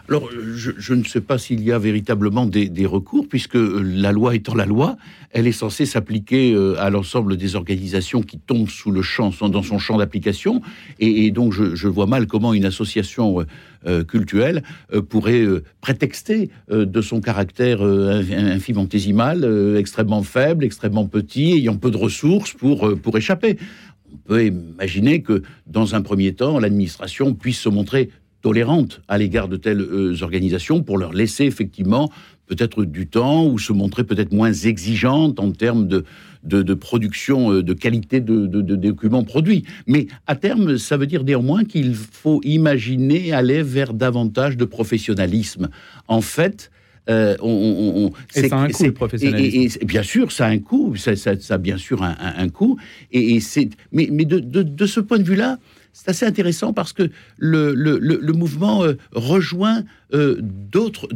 alors, 0.07 0.29
je, 0.31 0.95
ne 0.95 1.03
sais 1.05 1.23
pas 1.23 1.38
s'il 1.38 1.62
y 1.62 1.73
a 1.73 1.79
véritablement 1.79 2.45
des, 2.45 2.87
recours, 2.87 3.27
puisque 3.27 3.57
la 3.57 4.12
loi 4.12 4.35
étant 4.35 4.55
la 4.55 4.67
loi, 4.67 4.99
elle 5.31 5.47
est 5.47 5.53
censée 5.53 5.87
s'appliquer 5.87 6.53
euh, 6.53 6.79
à 6.79 6.90
l'ensemble 6.90 7.38
des 7.38 7.57
organisations 7.57 8.21
qui 8.21 8.38
tombent 8.38 8.69
sous 8.69 8.90
le 8.90 9.01
champ, 9.01 9.31
dans 9.49 9.62
son 9.62 9.79
champ 9.79 9.97
d'application. 9.97 10.61
Et, 11.01 11.31
donc, 11.31 11.55
je, 11.55 11.88
vois 11.88 12.07
mal 12.07 12.27
comment 12.27 12.53
une 12.53 12.67
association 12.67 13.40
euh, 13.40 13.45
euh, 13.87 14.05
cultuelle 14.05 14.62
pourrait 15.09 15.47
prétexter 15.81 16.51
de 16.71 17.01
son 17.01 17.21
caractère 17.21 17.83
infimantésimal, 17.83 19.77
extrêmement 19.79 20.23
faible, 20.23 20.64
extrêmement 20.64 21.07
petit, 21.07 21.53
ayant 21.53 21.77
peu 21.77 21.90
de 21.90 21.97
ressources 21.97 22.53
pour, 22.53 22.95
pour 22.99 23.17
échapper. 23.17 23.59
On 24.12 24.17
peut 24.29 24.47
imaginer 24.47 25.23
que, 25.23 25.43
dans 25.67 25.95
un 25.95 26.03
premier 26.03 26.35
temps, 26.35 26.59
l'administration 26.59 27.35
puisse 27.35 27.59
se 27.59 27.69
montrer 27.69 28.11
tolérante 28.44 29.00
à 29.09 29.16
l'égard 29.16 29.48
de 29.48 29.57
telles 29.57 29.80
euh, 29.80 30.22
organisations 30.22 30.83
pour 30.83 30.98
leur 30.98 31.14
laisser 31.14 31.44
effectivement 31.44 32.11
peut-être 32.46 32.85
du 32.85 33.07
temps 33.07 33.46
ou 33.46 33.59
se 33.59 33.72
montrer 33.72 34.04
peut-être 34.04 34.33
moins 34.33 34.52
exigeante 34.52 35.40
en 35.40 35.50
termes 35.50 35.88
de, 35.88 36.04
de, 36.42 36.74
production, 36.74 37.50
euh, 37.50 37.62
de 37.62 37.72
qualité 37.72 38.20
de, 38.20 38.46
de, 38.46 38.76
documents 38.76 39.24
produits. 39.24 39.64
Mais 39.87 40.09
à 40.26 40.37
terme, 40.37 40.76
ça 40.76 40.98
veut 40.98 41.07
dire 41.07 41.24
néanmoins 41.24 41.64
qu'il 41.64 41.94
faut 41.94 42.42
imaginer 42.44 43.33
aller 43.33 43.62
vers 43.62 43.94
davantage 43.94 44.59
de 44.59 44.66
professionnalisme. 44.66 45.70
En 46.07 46.20
fait, 46.20 46.70
euh, 47.09 47.37
on, 47.40 48.12
et 48.35 48.48
ça 48.48 48.59
a 48.59 48.61
un 48.61 48.68
coût, 48.68 48.85
le 48.85 48.92
professionnalisme. 48.92 49.78
Et, 49.80 49.85
bien 49.87 50.02
sûr, 50.02 50.33
ça 50.33 50.44
a 50.44 50.50
un 50.50 50.59
coût, 50.59 50.96
ça, 50.96 51.16
ça, 51.16 51.33
a 51.48 51.59
bien 51.59 51.78
sûr 51.78 52.02
un, 52.02 52.14
un, 52.18 52.48
coût. 52.50 52.76
Et, 53.11 53.40
c'est, 53.40 53.70
mais, 53.90 54.11
mais 54.12 54.26
de, 54.26 54.38
de, 54.38 54.87
ce 54.87 55.00
point 55.00 55.18
de 55.18 55.24
vue-là, 55.24 55.59
c'est 55.94 56.09
assez 56.11 56.26
intéressant 56.26 56.72
parce 56.72 56.92
que 56.92 57.09
le, 57.38 58.33
mouvement 58.33 58.85
euh, 58.85 58.94
rejoint 59.12 59.85
euh, 60.12 60.38
d'autres, 60.42 61.07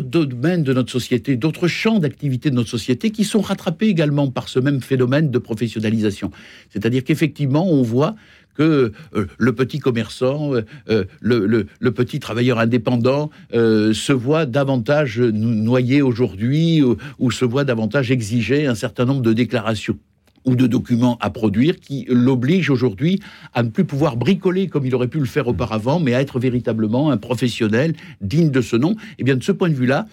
domaines 0.00 0.62
de 0.62 0.72
notre 0.72 0.92
société, 0.92 1.36
d'autres 1.36 1.66
champs 1.66 1.98
d'activité 1.98 2.48
de 2.48 2.54
notre 2.54 2.70
société 2.70 3.10
qui 3.10 3.24
sont 3.24 3.40
rattrapés 3.40 3.88
également 3.88 4.30
par 4.30 4.48
ce 4.48 4.60
même 4.60 4.80
phénomène 4.80 5.32
de 5.32 5.38
professionnalisation. 5.38 6.30
C'est-à-dire 6.70 7.02
qu'effectivement, 7.02 7.68
on 7.68 7.82
voit 7.82 8.14
que 8.54 8.92
euh, 9.14 9.26
le 9.38 9.52
petit 9.52 9.80
commerçant, 9.80 10.52
le, 10.86 11.06
le, 11.20 11.90
petit 11.90 12.20
travailleur 12.20 12.60
indépendant 12.60 13.30
se 13.52 14.12
voit 14.12 14.46
davantage 14.46 15.20
noyé 15.20 16.00
aujourd'hui 16.00 16.82
ou 17.18 17.30
se 17.32 17.44
voit 17.44 17.64
davantage 17.64 18.12
exiger 18.12 18.66
un 18.66 18.76
certain 18.76 19.04
nombre 19.04 19.22
de 19.22 19.32
déclarations 19.32 19.98
ou 20.44 20.56
de 20.56 20.66
documents 20.66 21.18
à 21.20 21.30
produire 21.30 21.80
qui 21.80 22.06
l'oblige 22.08 22.70
aujourd'hui 22.70 23.20
à 23.54 23.62
ne 23.62 23.68
plus 23.68 23.84
pouvoir 23.84 24.16
bricoler 24.16 24.68
comme 24.68 24.86
il 24.86 24.94
aurait 24.94 25.08
pu 25.08 25.18
le 25.18 25.26
faire 25.26 25.48
auparavant, 25.48 26.00
mais 26.00 26.14
à 26.14 26.20
être 26.20 26.38
véritablement 26.38 27.10
un 27.10 27.16
professionnel 27.16 27.94
digne 28.20 28.50
de 28.50 28.60
ce 28.60 28.76
nom. 28.76 28.92
Et 28.92 29.20
eh 29.20 29.24
bien 29.24 29.36
de 29.36 29.42
ce 29.42 29.52
point 29.52 29.68
de 29.68 29.74
vue-là, 29.74 30.06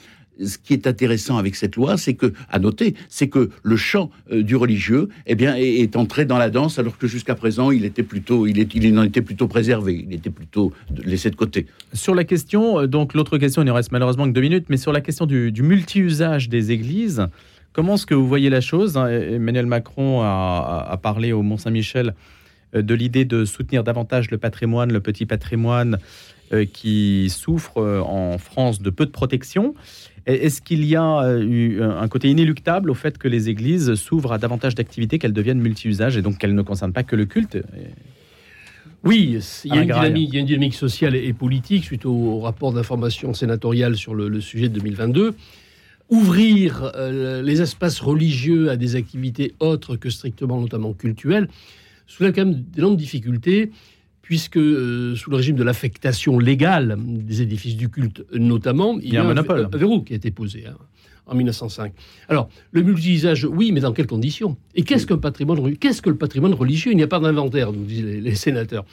ce 0.43 0.57
qui 0.57 0.73
est 0.73 0.87
intéressant 0.87 1.37
avec 1.37 1.55
cette 1.55 1.75
loi, 1.75 1.97
c'est 1.97 2.13
que, 2.13 2.33
à 2.49 2.59
noter, 2.59 2.95
c'est 3.09 3.27
que 3.27 3.49
le 3.63 3.77
champ 3.77 4.09
euh, 4.31 4.43
du 4.43 4.55
religieux, 4.55 5.09
eh 5.27 5.35
bien, 5.35 5.55
est, 5.55 5.95
entré 5.95 6.25
dans 6.25 6.37
la 6.37 6.49
danse, 6.49 6.79
alors 6.79 6.97
que 6.97 7.07
jusqu'à 7.07 7.35
présent, 7.35 7.71
il 7.71 7.85
était 7.85 8.03
plutôt, 8.03 8.45
il, 8.47 8.99
en 8.99 9.03
était 9.03 9.21
plutôt 9.21 9.47
préservé, 9.47 10.05
il 10.07 10.13
était 10.13 10.29
plutôt 10.29 10.73
laissé 11.05 11.29
de 11.29 11.35
côté. 11.35 11.67
Sur 11.93 12.15
la 12.15 12.23
question, 12.23 12.81
euh, 12.81 12.87
donc 12.87 13.13
l'autre 13.13 13.37
question, 13.37 13.61
il 13.61 13.65
ne 13.65 13.71
reste 13.71 13.91
malheureusement 13.91 14.25
que 14.25 14.31
deux 14.33 14.41
minutes, 14.41 14.65
mais 14.69 14.77
sur 14.77 14.91
la 14.91 15.01
question 15.01 15.25
du 15.25 15.51
multi-usage 15.61 16.49
des 16.49 16.71
églises, 16.71 17.27
Comment 17.75 17.95
est-ce 17.95 18.05
que 18.05 18.13
vous 18.13 18.25
voyez 18.25 18.49
la 18.49 18.61
chose 18.61 18.95
hein, 18.95 19.09
Emmanuel 19.09 19.65
Macron 19.65 20.21
a, 20.21 20.97
parlé 21.03 21.33
au 21.33 21.41
Mont-Saint-Michel 21.41 22.15
euh, 22.73 22.81
de 22.81 22.93
l'idée 22.93 23.25
de 23.25 23.43
soutenir 23.43 23.83
davantage 23.83 24.31
le 24.31 24.37
patrimoine, 24.37 24.93
le 24.93 25.01
petit 25.01 25.25
patrimoine 25.25 25.97
euh, 26.53 26.63
qui 26.63 27.29
souffre 27.29 27.79
euh, 27.79 27.99
en 27.99 28.37
France 28.37 28.81
de 28.81 28.89
peu 28.89 29.05
de 29.05 29.11
protection? 29.11 29.75
Est-ce 30.25 30.61
qu'il 30.61 30.85
y 30.85 30.95
a 30.95 31.37
eu 31.37 31.83
un 31.83 32.07
côté 32.07 32.29
inéluctable 32.29 32.89
au 32.89 32.93
fait 32.93 33.17
que 33.17 33.27
les 33.27 33.49
églises 33.49 33.95
s'ouvrent 33.95 34.31
à 34.31 34.37
davantage 34.37 34.73
d'activités, 34.73 35.19
qu'elles 35.19 35.33
deviennent 35.33 35.59
multi-usages 35.59 36.15
et 36.15 36.21
donc 36.21 36.37
qu'elles 36.37 36.55
ne 36.55 36.61
concernent 36.61 36.93
pas 36.93 37.03
que 37.03 37.17
le 37.17 37.25
culte? 37.25 37.57
Oui, 39.03 39.37
il 39.65 39.75
y, 39.75 39.77
a 39.77 39.81
une 39.81 39.91
dynamique, 39.91 40.29
il 40.29 40.33
y, 40.33 40.37
a 40.37 40.39
une 40.39 40.47
dynamique, 40.47 40.73
sociale 40.73 41.15
et 41.15 41.31
politique 41.33 41.83
suite 41.83 42.07
au, 42.07 42.39
rapport 42.39 42.73
d'information 42.73 43.35
sénatorial 43.35 43.97
sur 43.97 44.15
le, 44.15 44.29
le, 44.29 44.41
sujet 44.41 44.67
de 44.67 44.73
2022 44.75 45.35
ouvrir 46.09 46.91
euh, 46.95 47.41
les 47.41 47.61
espaces 47.61 47.99
religieux 47.99 48.69
à 48.69 48.77
des 48.77 48.95
activités 48.95 49.55
autres 49.59 49.95
que 49.95 50.09
strictement, 50.09 50.59
notamment 50.61 50.93
culturelles, 50.93 51.47
soulève 52.07 52.33
quand 52.33 52.45
même 52.45 52.61
d'énormes 52.61 52.97
difficultés, 52.97 53.71
puisque 54.21 54.57
euh, 54.57 55.15
sous 55.15 55.29
le 55.29 55.37
régime 55.37 55.55
de 55.55 55.63
l'affectation 55.63 56.39
légale 56.39 56.97
des 56.99 57.41
édifices 57.41 57.75
du 57.75 57.89
culte, 57.89 58.25
notamment, 58.33 58.99
il 59.01 59.13
y 59.13 59.17
a, 59.17 59.21
un, 59.21 59.27
monopole. 59.27 59.69
un, 59.71 59.77
verrou 59.77 60.01
qui 60.01 60.13
a 60.13 60.15
été 60.15 60.31
posé. 60.31 60.65
Hein, 60.67 60.75
en 61.27 61.33
1905. 61.33 61.91
Alors, 62.29 62.49
le 62.71 62.83
multi-usage, 62.83 63.45
oui, 63.45 63.71
mais 63.71 63.79
dans 63.79 63.93
quelles 63.93 64.05
conditions? 64.05 64.57
Et 64.75 64.83
qu'est-ce 64.83 65.07
qu'un 65.07 65.17
patrimoine 65.17 65.75
Qu'est-ce 65.77 66.03
que 66.03 66.11
le 66.11 66.17
patrimoine 66.17 66.53
religieux? 66.53 66.91
Il 66.91 66.97
n'y 66.97 67.03
a 67.03 67.07
pas 67.07 67.19
d'inventaire, 67.19 67.71
nous 67.71 67.83
disent 67.83 68.03
les, 68.03 68.21
les, 68.21 68.35
sénateurs. 68.35 68.85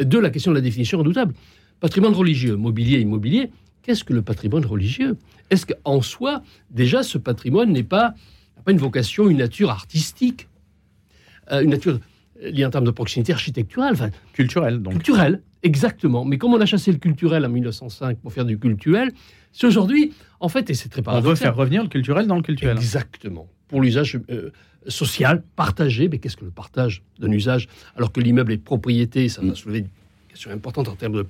De 0.00 0.18
la 0.18 0.30
question 0.30 0.50
de 0.50 0.56
la 0.56 0.62
définition 0.62 0.98
redoutable. 0.98 1.32
Patrimoine 1.78 2.12
religieux, 2.12 2.56
mobilier, 2.56 2.98
immobilier, 2.98 3.50
qu'est-ce 3.86 4.02
que 4.02 4.12
le 4.12 4.22
patrimoine 4.22 4.66
religieux? 4.66 5.16
Est-ce 5.50 5.64
qu'en 5.64 6.02
soi, 6.02 6.42
déjà, 6.70 7.04
ce 7.04 7.18
patrimoine 7.18 7.72
n'est 7.72 7.84
pas, 7.84 8.14
pas 8.64 8.72
une 8.72 8.78
vocation, 8.78 9.30
une 9.30 9.38
nature 9.38 9.70
artistique, 9.70 10.48
euh, 11.52 11.60
une 11.60 11.70
nature 11.70 12.00
liée 12.42 12.64
en 12.66 12.70
termes 12.70 12.84
de 12.84 12.90
proximité 12.90 13.32
architecturale, 13.32 13.92
enfin, 13.92 14.10
culturelle, 14.32 14.82
donc. 14.82 14.94
Culturelle, 14.94 15.40
exactement. 15.62 16.24
Mais 16.24 16.36
comme 16.36 16.52
on 16.52 16.60
a 16.60 16.66
chassé 16.66 16.90
le 16.90 16.98
culturel 16.98 17.46
en 17.46 17.48
1905 17.48 18.18
pour 18.18 18.32
faire 18.32 18.44
du 18.44 18.58
culturel, 18.58 19.12
c'est 19.52 19.68
aujourd'hui, 19.68 20.12
en 20.40 20.48
fait, 20.48 20.68
et 20.68 20.74
c'est 20.74 20.88
très 20.88 21.00
paradoxal. 21.00 21.30
On 21.30 21.30
veut 21.30 21.36
faire 21.36 21.56
revenir 21.56 21.82
le 21.84 21.88
culturel 21.88 22.26
dans 22.26 22.36
le 22.36 22.42
culturel. 22.42 22.76
Exactement. 22.76 23.48
Pour 23.68 23.80
l'usage 23.80 24.18
euh, 24.30 24.50
social, 24.88 25.44
partagé. 25.54 26.08
Mais 26.08 26.18
qu'est-ce 26.18 26.36
que 26.36 26.44
le 26.44 26.50
partage 26.50 27.04
d'un 27.20 27.30
usage? 27.30 27.68
Alors 27.94 28.10
que 28.10 28.20
l'immeuble 28.20 28.52
est 28.52 28.58
propriété, 28.58 29.28
ça 29.28 29.42
va 29.42 29.48
mm. 29.48 29.54
soulever 29.54 29.84
question 30.36 30.50
importante 30.50 30.88
en 30.88 30.96
termes 30.96 31.24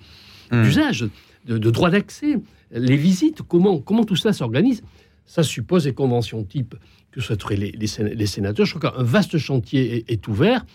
mm. 0.50 0.62
d'usage 0.62 1.06
de, 1.46 1.70
droit 1.70 1.90
d'accès, 1.90 2.38
les 2.72 2.96
visites, 2.96 3.42
comment, 3.42 3.78
comment 3.78 4.04
tout 4.04 4.16
cela 4.16 4.32
s'organise 4.32 4.82
Ça 5.26 5.44
suppose 5.44 5.84
des 5.84 5.94
conventions 5.94 6.42
type 6.42 6.74
que 7.12 7.20
souhaiteraient 7.20 7.56
les, 7.56 7.70
les, 7.70 8.26
sénateurs. 8.26 8.66
Je 8.66 8.74
crois 8.74 8.90
qu'un 8.90 9.02
vaste 9.02 9.38
chantier 9.38 10.04
est, 10.08 10.26
ouvert, 10.26 10.66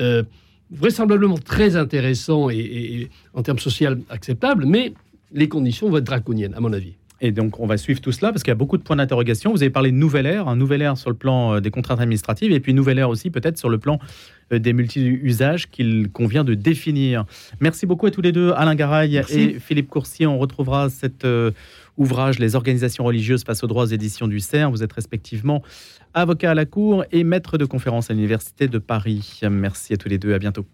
euh, 0.00 0.24
vraisemblablement 0.72 1.38
très 1.38 1.76
intéressant 1.76 2.50
et, 2.50 3.08
en 3.32 3.42
termes 3.42 3.60
sociaux 3.60 3.90
acceptable, 4.10 4.66
mais 4.66 4.92
les 5.32 5.48
conditions 5.48 5.88
vont 5.88 5.98
être 5.98 6.04
draconiennes, 6.04 6.54
à 6.54 6.60
mon 6.60 6.72
avis. 6.72 6.97
Et 7.20 7.32
donc, 7.32 7.58
on 7.58 7.66
va 7.66 7.76
suivre 7.76 8.00
tout 8.00 8.12
cela 8.12 8.30
parce 8.30 8.42
qu'il 8.42 8.50
y 8.50 8.52
a 8.52 8.56
beaucoup 8.56 8.76
de 8.76 8.82
points 8.82 8.96
d'interrogation. 8.96 9.50
Vous 9.50 9.62
avez 9.62 9.70
parlé 9.70 9.90
de 9.90 9.96
nouvelle 9.96 10.26
ère, 10.26 10.48
un 10.48 10.56
nouvel 10.56 10.82
ère 10.82 10.96
sur 10.96 11.10
le 11.10 11.16
plan 11.16 11.54
euh, 11.54 11.60
des 11.60 11.70
contraintes 11.70 12.00
administratives 12.00 12.52
et 12.52 12.60
puis 12.60 12.74
nouvelle 12.74 12.98
ère 12.98 13.08
aussi 13.08 13.30
peut-être 13.30 13.58
sur 13.58 13.68
le 13.68 13.78
plan 13.78 13.98
euh, 14.52 14.58
des 14.58 14.72
multi-usages 14.72 15.68
qu'il 15.68 16.10
convient 16.12 16.44
de 16.44 16.54
définir. 16.54 17.24
Merci 17.60 17.86
beaucoup 17.86 18.06
à 18.06 18.10
tous 18.10 18.20
les 18.20 18.30
deux, 18.30 18.52
Alain 18.52 18.76
Garaille 18.76 19.16
et 19.30 19.58
Philippe 19.58 19.88
Coursier. 19.88 20.26
On 20.26 20.38
retrouvera 20.38 20.90
cet 20.90 21.24
euh, 21.24 21.50
ouvrage, 21.96 22.38
Les 22.38 22.54
organisations 22.54 23.04
religieuses 23.04 23.42
face 23.42 23.64
aux 23.64 23.66
droits 23.66 23.82
aux 23.84 23.86
éditions 23.86 24.28
du 24.28 24.38
CERN. 24.38 24.70
Vous 24.70 24.84
êtes 24.84 24.92
respectivement 24.92 25.62
avocat 26.14 26.52
à 26.52 26.54
la 26.54 26.66
Cour 26.66 27.04
et 27.10 27.24
maître 27.24 27.58
de 27.58 27.64
conférence 27.64 28.10
à 28.10 28.14
l'Université 28.14 28.68
de 28.68 28.78
Paris. 28.78 29.40
Merci 29.50 29.94
à 29.94 29.96
tous 29.96 30.08
les 30.08 30.18
deux, 30.18 30.34
à 30.34 30.38
bientôt. 30.38 30.66